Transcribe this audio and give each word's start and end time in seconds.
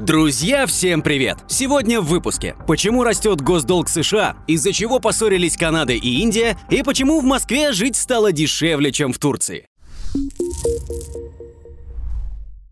Друзья, 0.00 0.66
всем 0.66 1.02
привет! 1.02 1.36
Сегодня 1.46 2.00
в 2.00 2.06
выпуске. 2.06 2.56
Почему 2.66 3.04
растет 3.04 3.42
госдолг 3.42 3.90
США, 3.90 4.36
из-за 4.46 4.72
чего 4.72 4.98
поссорились 4.98 5.58
Канада 5.58 5.92
и 5.92 6.22
Индия, 6.22 6.56
и 6.70 6.82
почему 6.82 7.20
в 7.20 7.24
Москве 7.24 7.72
жить 7.72 7.96
стало 7.96 8.32
дешевле, 8.32 8.92
чем 8.92 9.12
в 9.12 9.18
Турции. 9.18 9.66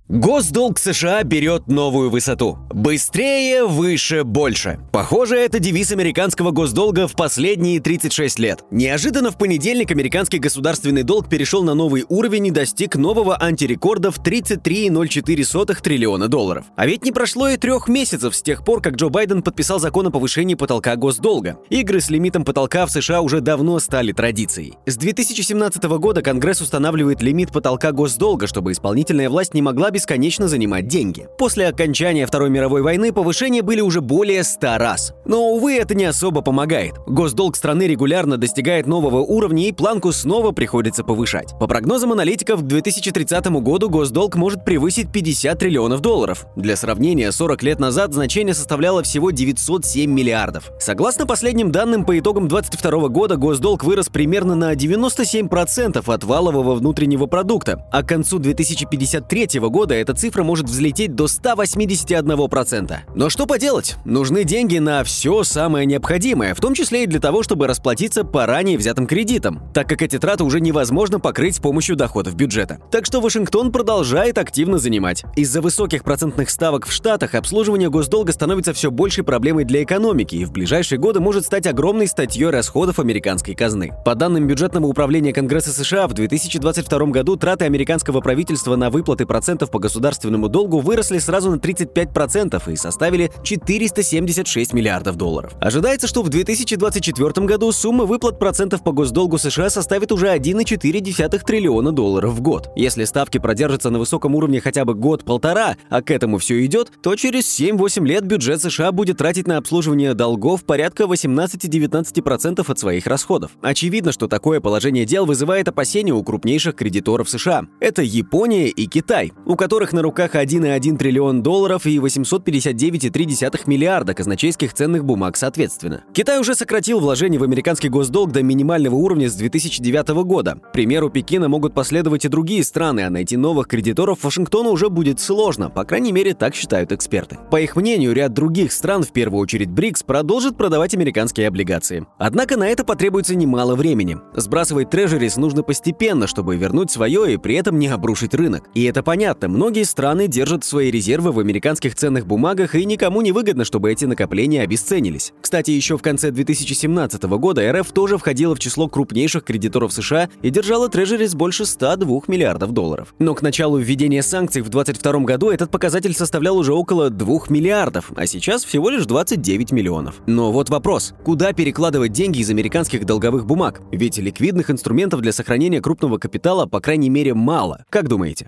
Госдолг 0.08 0.78
США 0.78 1.22
берет 1.22 1.66
новую 1.66 2.08
высоту. 2.08 2.56
Быстрее, 2.70 3.66
выше, 3.66 4.24
больше. 4.24 4.80
Похоже, 4.90 5.36
это 5.36 5.58
девиз 5.58 5.92
американского 5.92 6.50
госдолга 6.50 7.06
в 7.06 7.12
последние 7.12 7.78
36 7.78 8.38
лет. 8.38 8.64
Неожиданно 8.70 9.30
в 9.30 9.36
понедельник 9.36 9.90
американский 9.90 10.38
государственный 10.38 11.02
долг 11.02 11.28
перешел 11.28 11.62
на 11.62 11.74
новый 11.74 12.06
уровень 12.08 12.46
и 12.46 12.50
достиг 12.50 12.96
нового 12.96 13.36
антирекорда 13.38 14.10
в 14.10 14.18
33,04 14.18 15.82
триллиона 15.82 16.28
долларов. 16.28 16.64
А 16.74 16.86
ведь 16.86 17.04
не 17.04 17.12
прошло 17.12 17.50
и 17.50 17.58
трех 17.58 17.86
месяцев 17.86 18.34
с 18.34 18.40
тех 18.40 18.64
пор, 18.64 18.80
как 18.80 18.94
Джо 18.94 19.10
Байден 19.10 19.42
подписал 19.42 19.78
закон 19.78 20.06
о 20.06 20.10
повышении 20.10 20.54
потолка 20.54 20.96
госдолга. 20.96 21.58
Игры 21.68 22.00
с 22.00 22.08
лимитом 22.08 22.46
потолка 22.46 22.86
в 22.86 22.90
США 22.90 23.20
уже 23.20 23.42
давно 23.42 23.78
стали 23.78 24.12
традицией. 24.12 24.78
С 24.86 24.96
2017 24.96 25.84
года 25.98 26.22
Конгресс 26.22 26.62
устанавливает 26.62 27.20
лимит 27.20 27.52
потолка 27.52 27.92
госдолга, 27.92 28.46
чтобы 28.46 28.72
исполнительная 28.72 29.28
власть 29.28 29.52
не 29.52 29.60
могла 29.60 29.90
бесконечно 29.98 30.46
занимать 30.46 30.86
деньги. 30.86 31.26
После 31.38 31.66
окончания 31.66 32.24
Второй 32.24 32.50
мировой 32.50 32.82
войны 32.82 33.12
повышения 33.12 33.62
были 33.62 33.80
уже 33.80 34.00
более 34.00 34.44
100 34.44 34.78
раз. 34.78 35.12
Но, 35.24 35.50
увы, 35.50 35.74
это 35.74 35.96
не 35.96 36.04
особо 36.04 36.40
помогает. 36.40 36.94
Госдолг 37.08 37.56
страны 37.56 37.88
регулярно 37.88 38.36
достигает 38.36 38.86
нового 38.86 39.16
уровня 39.16 39.66
и 39.66 39.72
планку 39.72 40.12
снова 40.12 40.52
приходится 40.52 41.02
повышать. 41.02 41.58
По 41.58 41.66
прогнозам 41.66 42.12
аналитиков, 42.12 42.62
к 42.62 42.66
2030 42.66 43.46
году 43.60 43.90
госдолг 43.90 44.36
может 44.36 44.64
превысить 44.64 45.10
50 45.10 45.58
триллионов 45.58 46.00
долларов. 46.00 46.46
Для 46.54 46.76
сравнения, 46.76 47.32
40 47.32 47.60
лет 47.64 47.80
назад 47.80 48.14
значение 48.14 48.54
составляло 48.54 49.02
всего 49.02 49.32
907 49.32 50.08
миллиардов. 50.08 50.70
Согласно 50.78 51.26
последним 51.26 51.72
данным, 51.72 52.04
по 52.04 52.16
итогам 52.16 52.46
2022 52.46 53.08
года 53.08 53.36
госдолг 53.36 53.82
вырос 53.82 54.10
примерно 54.10 54.54
на 54.54 54.74
97% 54.74 56.04
от 56.06 56.22
валового 56.22 56.76
внутреннего 56.76 57.26
продукта, 57.26 57.84
а 57.90 58.04
к 58.04 58.08
концу 58.08 58.38
2053 58.38 59.58
года 59.58 59.87
года 59.88 59.94
эта 59.94 60.12
цифра 60.12 60.42
может 60.42 60.66
взлететь 60.66 61.14
до 61.14 61.24
181%. 61.24 62.94
Но 63.14 63.30
что 63.30 63.46
поделать? 63.46 63.96
Нужны 64.04 64.44
деньги 64.44 64.76
на 64.76 65.02
все 65.02 65.44
самое 65.44 65.86
необходимое, 65.86 66.54
в 66.54 66.60
том 66.60 66.74
числе 66.74 67.04
и 67.04 67.06
для 67.06 67.20
того, 67.20 67.42
чтобы 67.42 67.66
расплатиться 67.66 68.22
по 68.22 68.44
ранее 68.44 68.76
взятым 68.76 69.06
кредитам, 69.06 69.62
так 69.72 69.88
как 69.88 70.02
эти 70.02 70.18
траты 70.18 70.44
уже 70.44 70.60
невозможно 70.60 71.20
покрыть 71.20 71.56
с 71.56 71.58
помощью 71.58 71.96
доходов 71.96 72.34
бюджета. 72.34 72.80
Так 72.90 73.06
что 73.06 73.22
Вашингтон 73.22 73.72
продолжает 73.72 74.36
активно 74.36 74.76
занимать. 74.76 75.24
Из-за 75.36 75.62
высоких 75.62 76.04
процентных 76.04 76.50
ставок 76.50 76.86
в 76.86 76.92
Штатах 76.92 77.34
обслуживание 77.34 77.88
госдолга 77.88 78.32
становится 78.32 78.74
все 78.74 78.90
большей 78.90 79.24
проблемой 79.24 79.64
для 79.64 79.82
экономики 79.82 80.34
и 80.34 80.44
в 80.44 80.52
ближайшие 80.52 80.98
годы 80.98 81.20
может 81.20 81.46
стать 81.46 81.66
огромной 81.66 82.08
статьей 82.08 82.50
расходов 82.50 82.98
американской 82.98 83.54
казны. 83.54 83.92
По 84.04 84.14
данным 84.14 84.46
бюджетного 84.46 84.84
управления 84.84 85.32
Конгресса 85.32 85.72
США, 85.72 86.08
в 86.08 86.12
2022 86.12 87.06
году 87.06 87.36
траты 87.36 87.64
американского 87.64 88.20
правительства 88.20 88.76
на 88.76 88.90
выплаты 88.90 89.24
процентов 89.24 89.70
по 89.70 89.77
по 89.78 89.82
государственному 89.82 90.48
долгу 90.48 90.80
выросли 90.80 91.18
сразу 91.18 91.52
на 91.52 91.54
35% 91.54 92.72
и 92.72 92.74
составили 92.74 93.30
476 93.44 94.72
миллиардов 94.72 95.14
долларов. 95.14 95.52
Ожидается, 95.60 96.08
что 96.08 96.24
в 96.24 96.28
2024 96.28 97.46
году 97.46 97.70
сумма 97.70 98.04
выплат 98.04 98.40
процентов 98.40 98.82
по 98.82 98.90
госдолгу 98.90 99.38
США 99.38 99.70
составит 99.70 100.10
уже 100.10 100.34
1,4 100.34 101.44
триллиона 101.44 101.92
долларов 101.92 102.32
в 102.32 102.40
год. 102.40 102.70
Если 102.74 103.04
ставки 103.04 103.38
продержатся 103.38 103.90
на 103.90 104.00
высоком 104.00 104.34
уровне 104.34 104.60
хотя 104.60 104.84
бы 104.84 104.94
год-полтора, 104.94 105.76
а 105.90 106.02
к 106.02 106.10
этому 106.10 106.38
все 106.38 106.66
идет, 106.66 106.90
то 107.00 107.14
через 107.14 107.44
7-8 107.60 108.04
лет 108.04 108.24
бюджет 108.24 108.60
США 108.60 108.90
будет 108.90 109.18
тратить 109.18 109.46
на 109.46 109.58
обслуживание 109.58 110.14
долгов 110.14 110.64
порядка 110.64 111.04
18-19% 111.04 112.68
от 112.68 112.78
своих 112.80 113.06
расходов. 113.06 113.52
Очевидно, 113.62 114.10
что 114.10 114.26
такое 114.26 114.60
положение 114.60 115.04
дел 115.04 115.24
вызывает 115.24 115.68
опасения 115.68 116.12
у 116.12 116.24
крупнейших 116.24 116.74
кредиторов 116.74 117.30
США. 117.30 117.66
Это 117.78 118.02
Япония 118.02 118.66
и 118.66 118.86
Китай, 118.88 119.32
у 119.46 119.54
которых 119.54 119.67
которых 119.68 119.92
на 119.92 120.00
руках 120.00 120.34
1,1 120.34 120.96
триллион 120.96 121.42
долларов 121.42 121.84
и 121.84 121.98
859,3 121.98 123.64
миллиарда 123.66 124.14
казначейских 124.14 124.72
ценных 124.72 125.04
бумаг 125.04 125.36
соответственно. 125.36 126.04
Китай 126.14 126.40
уже 126.40 126.54
сократил 126.54 127.00
вложения 127.00 127.38
в 127.38 127.42
американский 127.42 127.90
госдолг 127.90 128.32
до 128.32 128.42
минимального 128.42 128.94
уровня 128.94 129.28
с 129.28 129.34
2009 129.34 130.24
года. 130.24 130.58
К 130.70 130.72
примеру 130.72 131.10
Пекина 131.10 131.50
могут 131.50 131.74
последовать 131.74 132.24
и 132.24 132.28
другие 132.28 132.64
страны, 132.64 133.02
а 133.02 133.10
найти 133.10 133.36
новых 133.36 133.68
кредиторов 133.68 134.24
Вашингтону 134.24 134.70
уже 134.70 134.88
будет 134.88 135.20
сложно, 135.20 135.68
по 135.68 135.84
крайней 135.84 136.12
мере, 136.12 136.32
так 136.32 136.54
считают 136.54 136.90
эксперты. 136.90 137.36
По 137.50 137.60
их 137.60 137.76
мнению, 137.76 138.14
ряд 138.14 138.32
других 138.32 138.72
стран, 138.72 139.02
в 139.02 139.12
первую 139.12 139.42
очередь 139.42 139.68
БРИКС, 139.68 140.02
продолжит 140.02 140.56
продавать 140.56 140.94
американские 140.94 141.46
облигации. 141.46 142.06
Однако 142.16 142.56
на 142.56 142.68
это 142.68 142.84
потребуется 142.84 143.34
немало 143.34 143.74
времени. 143.74 144.16
Сбрасывать 144.34 144.88
трежерис 144.88 145.36
нужно 145.36 145.62
постепенно, 145.62 146.26
чтобы 146.26 146.56
вернуть 146.56 146.90
свое 146.90 147.34
и 147.34 147.36
при 147.36 147.56
этом 147.56 147.78
не 147.78 147.88
обрушить 147.88 148.32
рынок. 148.32 148.70
И 148.72 148.84
это 148.84 149.02
понятно, 149.02 149.57
Многие 149.58 149.82
страны 149.82 150.28
держат 150.28 150.62
свои 150.62 150.88
резервы 150.88 151.32
в 151.32 151.40
американских 151.40 151.96
ценных 151.96 152.28
бумагах, 152.28 152.76
и 152.76 152.84
никому 152.84 153.22
не 153.22 153.32
выгодно, 153.32 153.64
чтобы 153.64 153.90
эти 153.90 154.04
накопления 154.04 154.62
обесценились. 154.62 155.32
Кстати, 155.40 155.72
еще 155.72 155.98
в 155.98 156.00
конце 156.00 156.30
2017 156.30 157.20
года 157.24 157.72
РФ 157.72 157.90
тоже 157.90 158.18
входила 158.18 158.54
в 158.54 158.60
число 158.60 158.86
крупнейших 158.86 159.42
кредиторов 159.42 159.92
США 159.92 160.30
и 160.42 160.50
держала 160.50 160.88
трежерис 160.88 161.34
больше 161.34 161.66
102 161.66 162.20
миллиардов 162.28 162.70
долларов. 162.70 163.16
Но 163.18 163.34
к 163.34 163.42
началу 163.42 163.78
введения 163.78 164.22
санкций 164.22 164.62
в 164.62 164.68
2022 164.68 165.24
году 165.24 165.50
этот 165.50 165.72
показатель 165.72 166.14
составлял 166.14 166.56
уже 166.56 166.72
около 166.72 167.10
2 167.10 167.38
миллиардов, 167.48 168.12
а 168.14 168.28
сейчас 168.28 168.64
всего 168.64 168.90
лишь 168.90 169.06
29 169.06 169.72
миллионов. 169.72 170.22
Но 170.28 170.52
вот 170.52 170.70
вопрос, 170.70 171.14
куда 171.24 171.52
перекладывать 171.52 172.12
деньги 172.12 172.38
из 172.38 172.50
американских 172.50 173.04
долговых 173.04 173.44
бумаг? 173.44 173.80
Ведь 173.90 174.18
ликвидных 174.18 174.70
инструментов 174.70 175.20
для 175.20 175.32
сохранения 175.32 175.80
крупного 175.80 176.18
капитала, 176.18 176.66
по 176.66 176.78
крайней 176.78 177.10
мере, 177.10 177.34
мало. 177.34 177.84
Как 177.90 178.06
думаете? 178.06 178.46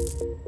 Thank 0.00 0.22
you. 0.22 0.39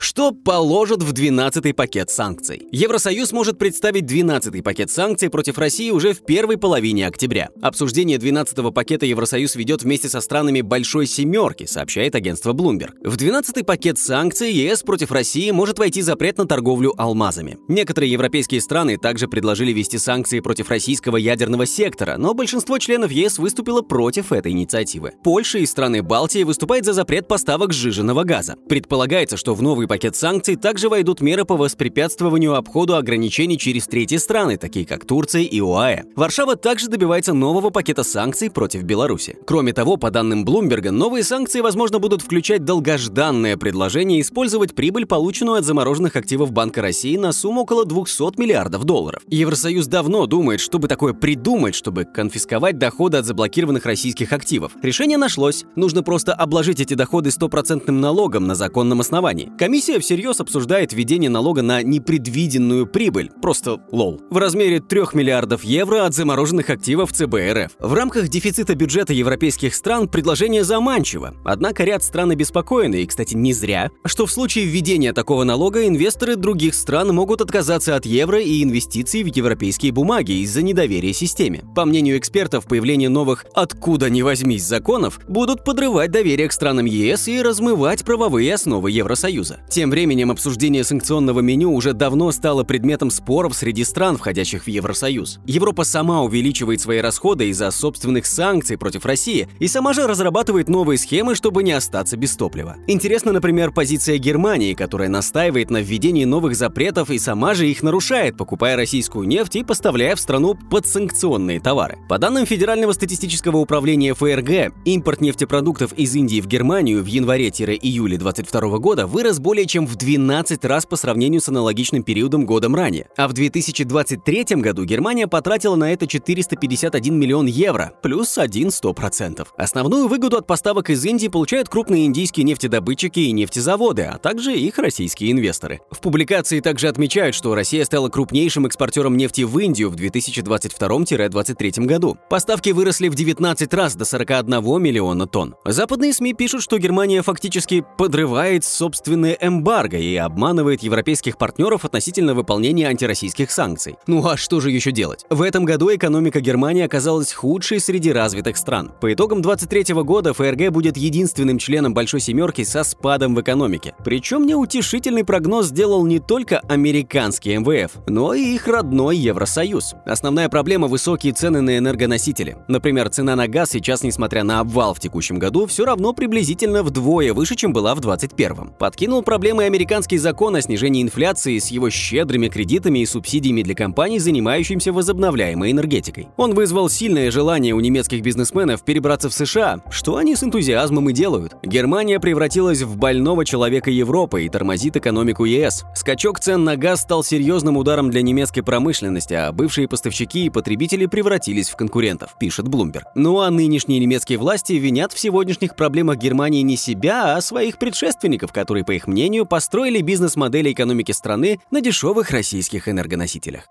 Что 0.00 0.30
положат 0.30 1.02
в 1.02 1.12
12-й 1.12 1.74
пакет 1.74 2.08
санкций? 2.08 2.68
Евросоюз 2.70 3.32
может 3.32 3.58
представить 3.58 4.04
12-й 4.04 4.62
пакет 4.62 4.92
санкций 4.92 5.28
против 5.28 5.58
России 5.58 5.90
уже 5.90 6.12
в 6.12 6.24
первой 6.24 6.56
половине 6.56 7.08
октября. 7.08 7.48
Обсуждение 7.60 8.16
12-го 8.16 8.70
пакета 8.70 9.06
Евросоюз 9.06 9.56
ведет 9.56 9.82
вместе 9.82 10.08
со 10.08 10.20
странами 10.20 10.60
Большой 10.60 11.06
Семерки, 11.06 11.66
сообщает 11.66 12.14
агентство 12.14 12.52
Bloomberg. 12.52 12.92
В 13.02 13.16
12-й 13.16 13.64
пакет 13.64 13.98
санкций 13.98 14.52
ЕС 14.52 14.84
против 14.84 15.10
России 15.10 15.50
может 15.50 15.80
войти 15.80 16.00
запрет 16.00 16.38
на 16.38 16.46
торговлю 16.46 16.94
алмазами. 16.96 17.58
Некоторые 17.66 18.12
европейские 18.12 18.60
страны 18.60 18.98
также 18.98 19.26
предложили 19.26 19.72
ввести 19.72 19.98
санкции 19.98 20.38
против 20.38 20.70
российского 20.70 21.16
ядерного 21.16 21.66
сектора, 21.66 22.18
но 22.18 22.34
большинство 22.34 22.78
членов 22.78 23.10
ЕС 23.10 23.38
выступило 23.38 23.82
против 23.82 24.30
этой 24.30 24.52
инициативы. 24.52 25.14
Польша 25.24 25.58
и 25.58 25.66
страны 25.66 26.04
Балтии 26.04 26.44
выступают 26.44 26.84
за 26.84 26.92
запрет 26.92 27.26
поставок 27.26 27.72
сжиженного 27.72 28.22
газа. 28.22 28.54
Предполагается, 28.68 29.36
что 29.36 29.56
в 29.56 29.62
новый 29.62 29.87
пакет 29.88 30.14
санкций 30.14 30.54
также 30.54 30.88
войдут 30.88 31.20
меры 31.20 31.44
по 31.44 31.56
воспрепятствованию 31.56 32.54
обходу 32.54 32.94
ограничений 32.94 33.58
через 33.58 33.86
третьи 33.86 34.18
страны, 34.18 34.56
такие 34.58 34.86
как 34.86 35.04
Турция 35.04 35.42
и 35.42 35.60
ОАЭ. 35.60 36.04
Варшава 36.14 36.54
также 36.54 36.88
добивается 36.88 37.32
нового 37.32 37.70
пакета 37.70 38.04
санкций 38.04 38.50
против 38.50 38.82
Беларуси. 38.82 39.36
Кроме 39.46 39.72
того, 39.72 39.96
по 39.96 40.10
данным 40.10 40.44
Блумберга, 40.44 40.92
новые 40.92 41.24
санкции, 41.24 41.60
возможно, 41.60 41.98
будут 41.98 42.22
включать 42.22 42.64
долгожданное 42.64 43.56
предложение 43.56 44.20
использовать 44.20 44.74
прибыль, 44.74 45.06
полученную 45.06 45.58
от 45.58 45.64
замороженных 45.64 46.14
активов 46.14 46.52
Банка 46.52 46.82
России 46.82 47.16
на 47.16 47.32
сумму 47.32 47.62
около 47.62 47.84
200 47.84 48.38
миллиардов 48.38 48.84
долларов. 48.84 49.22
Евросоюз 49.28 49.86
давно 49.86 50.26
думает, 50.26 50.60
чтобы 50.60 50.86
такое 50.86 51.14
придумать, 51.14 51.74
чтобы 51.74 52.04
конфисковать 52.04 52.78
доходы 52.78 53.16
от 53.16 53.24
заблокированных 53.24 53.86
российских 53.86 54.32
активов. 54.32 54.72
Решение 54.82 55.16
нашлось. 55.16 55.64
Нужно 55.74 56.02
просто 56.02 56.34
обложить 56.34 56.80
эти 56.80 56.94
доходы 56.94 57.30
стопроцентным 57.30 58.00
налогом 58.00 58.46
на 58.46 58.54
законном 58.54 59.00
основании. 59.00 59.50
Комиссия 59.58 59.77
Комиссия 59.78 60.00
всерьез 60.00 60.40
обсуждает 60.40 60.92
введение 60.92 61.30
налога 61.30 61.62
на 61.62 61.84
непредвиденную 61.84 62.84
прибыль, 62.84 63.30
просто 63.40 63.80
лол, 63.92 64.20
в 64.28 64.36
размере 64.36 64.80
3 64.80 65.02
миллиардов 65.12 65.62
евро 65.62 66.04
от 66.04 66.14
замороженных 66.14 66.68
активов 66.68 67.12
ЦБ 67.12 67.34
РФ. 67.52 67.70
В 67.78 67.94
рамках 67.94 68.26
дефицита 68.26 68.74
бюджета 68.74 69.12
европейских 69.12 69.76
стран 69.76 70.08
предложение 70.08 70.64
заманчиво, 70.64 71.36
однако 71.44 71.84
ряд 71.84 72.02
стран 72.02 72.32
обеспокоены, 72.32 73.02
и, 73.02 73.06
кстати, 73.06 73.36
не 73.36 73.52
зря, 73.52 73.92
что 74.04 74.26
в 74.26 74.32
случае 74.32 74.64
введения 74.64 75.12
такого 75.12 75.44
налога 75.44 75.86
инвесторы 75.86 76.34
других 76.34 76.74
стран 76.74 77.14
могут 77.14 77.40
отказаться 77.40 77.94
от 77.94 78.04
евро 78.04 78.40
и 78.40 78.64
инвестиций 78.64 79.22
в 79.22 79.28
европейские 79.28 79.92
бумаги 79.92 80.42
из-за 80.42 80.62
недоверия 80.62 81.12
системе. 81.12 81.62
По 81.76 81.84
мнению 81.84 82.18
экспертов, 82.18 82.66
появление 82.66 83.10
новых 83.10 83.46
«откуда 83.54 84.10
ни 84.10 84.22
возьмись» 84.22 84.64
законов 84.64 85.20
будут 85.28 85.64
подрывать 85.64 86.10
доверие 86.10 86.48
к 86.48 86.52
странам 86.52 86.86
ЕС 86.86 87.28
и 87.28 87.40
размывать 87.40 88.04
правовые 88.04 88.52
основы 88.52 88.90
Евросоюза. 88.90 89.60
Тем 89.68 89.90
временем 89.90 90.30
обсуждение 90.30 90.82
санкционного 90.82 91.40
меню 91.40 91.70
уже 91.72 91.92
давно 91.92 92.32
стало 92.32 92.64
предметом 92.64 93.10
споров 93.10 93.54
среди 93.54 93.84
стран, 93.84 94.16
входящих 94.16 94.64
в 94.64 94.68
Евросоюз. 94.68 95.40
Европа 95.44 95.84
сама 95.84 96.22
увеличивает 96.22 96.80
свои 96.80 97.00
расходы 97.00 97.48
из-за 97.50 97.70
собственных 97.70 98.24
санкций 98.24 98.78
против 98.78 99.04
России 99.04 99.46
и 99.58 99.68
сама 99.68 99.92
же 99.92 100.06
разрабатывает 100.06 100.70
новые 100.70 100.96
схемы, 100.96 101.34
чтобы 101.34 101.62
не 101.62 101.72
остаться 101.72 102.16
без 102.16 102.34
топлива. 102.34 102.76
Интересно, 102.86 103.32
например, 103.32 103.70
позиция 103.70 104.16
Германии, 104.16 104.72
которая 104.72 105.10
настаивает 105.10 105.70
на 105.70 105.82
введении 105.82 106.24
новых 106.24 106.56
запретов 106.56 107.10
и 107.10 107.18
сама 107.18 107.52
же 107.52 107.68
их 107.68 107.82
нарушает, 107.82 108.38
покупая 108.38 108.74
российскую 108.74 109.28
нефть 109.28 109.56
и 109.56 109.64
поставляя 109.64 110.16
в 110.16 110.20
страну 110.20 110.54
подсанкционные 110.54 111.60
товары. 111.60 111.98
По 112.08 112.18
данным 112.18 112.46
Федерального 112.46 112.92
статистического 112.92 113.58
управления 113.58 114.14
ФРГ, 114.14 114.72
импорт 114.86 115.20
нефтепродуктов 115.20 115.92
из 115.92 116.14
Индии 116.14 116.40
в 116.40 116.46
Германию 116.46 117.02
в 117.02 117.06
январе-июле 117.06 118.16
2022 118.16 118.78
года 118.78 119.06
вырос 119.06 119.38
более 119.38 119.57
чем 119.66 119.86
в 119.86 119.96
12 119.96 120.64
раз 120.64 120.86
по 120.86 120.96
сравнению 120.96 121.40
с 121.40 121.48
аналогичным 121.48 122.02
периодом 122.02 122.46
годом 122.46 122.74
ранее. 122.74 123.08
А 123.16 123.28
в 123.28 123.32
2023 123.32 124.44
году 124.56 124.84
Германия 124.84 125.26
потратила 125.26 125.76
на 125.76 125.92
это 125.92 126.06
451 126.06 127.18
миллион 127.18 127.46
евро, 127.46 127.92
плюс 128.02 128.38
1 128.38 128.68
100%. 128.68 129.46
Основную 129.56 130.08
выгоду 130.08 130.36
от 130.36 130.46
поставок 130.46 130.90
из 130.90 131.04
Индии 131.04 131.28
получают 131.28 131.68
крупные 131.68 132.06
индийские 132.06 132.44
нефтедобытчики 132.44 133.20
и 133.20 133.32
нефтезаводы, 133.32 134.02
а 134.02 134.18
также 134.18 134.56
их 134.56 134.78
российские 134.78 135.32
инвесторы. 135.32 135.80
В 135.90 136.00
публикации 136.00 136.60
также 136.60 136.88
отмечают, 136.88 137.34
что 137.34 137.54
Россия 137.54 137.84
стала 137.84 138.08
крупнейшим 138.08 138.66
экспортером 138.66 139.16
нефти 139.16 139.42
в 139.42 139.58
Индию 139.58 139.90
в 139.90 139.96
2022-2023 139.96 141.84
году. 141.84 142.16
Поставки 142.28 142.70
выросли 142.70 143.08
в 143.08 143.14
19 143.14 143.74
раз 143.74 143.96
до 143.96 144.04
41 144.04 144.82
миллиона 144.82 145.26
тонн. 145.26 145.54
Западные 145.64 146.12
СМИ 146.12 146.34
пишут, 146.34 146.62
что 146.62 146.78
Германия 146.78 147.22
фактически 147.22 147.84
подрывает 147.96 148.64
собственное 148.64 149.36
эмбарго 149.48 149.96
и 149.96 150.14
обманывает 150.16 150.82
европейских 150.82 151.36
партнеров 151.36 151.84
относительно 151.84 152.34
выполнения 152.34 152.86
антироссийских 152.86 153.50
санкций. 153.50 153.96
Ну 154.06 154.24
а 154.26 154.36
что 154.36 154.60
же 154.60 154.70
еще 154.70 154.92
делать? 154.92 155.26
В 155.28 155.42
этом 155.42 155.64
году 155.64 155.92
экономика 155.94 156.40
Германии 156.40 156.84
оказалась 156.84 157.32
худшей 157.32 157.80
среди 157.80 158.12
развитых 158.12 158.56
стран. 158.56 158.92
По 159.00 159.12
итогам 159.12 159.42
2023 159.42 159.94
года 160.02 160.32
ФРГ 160.32 160.70
будет 160.70 160.96
единственным 160.96 161.58
членом 161.58 161.94
Большой 161.94 162.20
Семерки 162.20 162.62
со 162.64 162.84
спадом 162.84 163.34
в 163.34 163.40
экономике. 163.40 163.94
Причем 164.04 164.46
неутешительный 164.46 165.24
прогноз 165.24 165.66
сделал 165.66 166.06
не 166.06 166.20
только 166.20 166.60
американский 166.60 167.56
МВФ, 167.56 167.92
но 168.06 168.34
и 168.34 168.54
их 168.54 168.68
родной 168.68 169.16
Евросоюз. 169.16 169.94
Основная 170.04 170.48
проблема– 170.48 170.86
высокие 170.88 171.32
цены 171.32 171.60
на 171.60 171.78
энергоносители. 171.78 172.58
Например, 172.68 173.08
цена 173.08 173.34
на 173.36 173.48
газ 173.48 173.70
сейчас, 173.70 174.02
несмотря 174.02 174.44
на 174.44 174.60
обвал 174.60 174.94
в 174.94 175.00
текущем 175.00 175.38
году, 175.38 175.66
все 175.66 175.84
равно 175.84 176.12
приблизительно 176.12 176.82
вдвое 176.82 177.32
выше, 177.32 177.56
чем 177.56 177.72
была 177.72 177.94
в 177.94 178.00
2021. 178.00 178.70
Подкинул 178.78 179.22
проблемы 179.38 179.66
американский 179.66 180.18
закон 180.18 180.56
о 180.56 180.60
снижении 180.60 181.00
инфляции 181.00 181.60
с 181.60 181.68
его 181.68 181.90
щедрыми 181.90 182.48
кредитами 182.48 182.98
и 182.98 183.06
субсидиями 183.06 183.62
для 183.62 183.76
компаний, 183.76 184.18
занимающимся 184.18 184.92
возобновляемой 184.92 185.70
энергетикой. 185.70 186.26
Он 186.36 186.54
вызвал 186.54 186.88
сильное 186.88 187.30
желание 187.30 187.72
у 187.72 187.78
немецких 187.78 188.20
бизнесменов 188.20 188.82
перебраться 188.82 189.28
в 189.28 189.32
США, 189.32 189.78
что 189.90 190.16
они 190.16 190.34
с 190.34 190.42
энтузиазмом 190.42 191.10
и 191.10 191.12
делают. 191.12 191.54
Германия 191.62 192.18
превратилась 192.18 192.82
в 192.82 192.96
больного 192.96 193.44
человека 193.44 193.92
Европы 193.92 194.42
и 194.42 194.48
тормозит 194.48 194.96
экономику 194.96 195.44
ЕС. 195.44 195.84
Скачок 195.94 196.40
цен 196.40 196.64
на 196.64 196.74
газ 196.74 197.02
стал 197.02 197.22
серьезным 197.22 197.76
ударом 197.76 198.10
для 198.10 198.22
немецкой 198.22 198.62
промышленности, 198.62 199.34
а 199.34 199.52
бывшие 199.52 199.86
поставщики 199.86 200.46
и 200.46 200.50
потребители 200.50 201.06
превратились 201.06 201.70
в 201.70 201.76
конкурентов, 201.76 202.34
пишет 202.40 202.66
Bloomberg. 202.66 203.04
Ну 203.14 203.38
а 203.38 203.52
нынешние 203.52 204.00
немецкие 204.00 204.36
власти 204.36 204.72
винят 204.72 205.12
в 205.12 205.18
сегодняшних 205.20 205.76
проблемах 205.76 206.16
Германии 206.16 206.62
не 206.62 206.76
себя, 206.76 207.36
а 207.36 207.40
своих 207.40 207.78
предшественников, 207.78 208.52
которые, 208.52 208.84
по 208.84 208.90
их 208.90 209.06
мнению, 209.06 209.17
построили 209.46 210.00
бизнес-модели 210.00 210.72
экономики 210.72 211.12
страны 211.12 211.60
на 211.70 211.80
дешевых 211.80 212.30
российских 212.30 212.88
энергоносителях. 212.88 213.68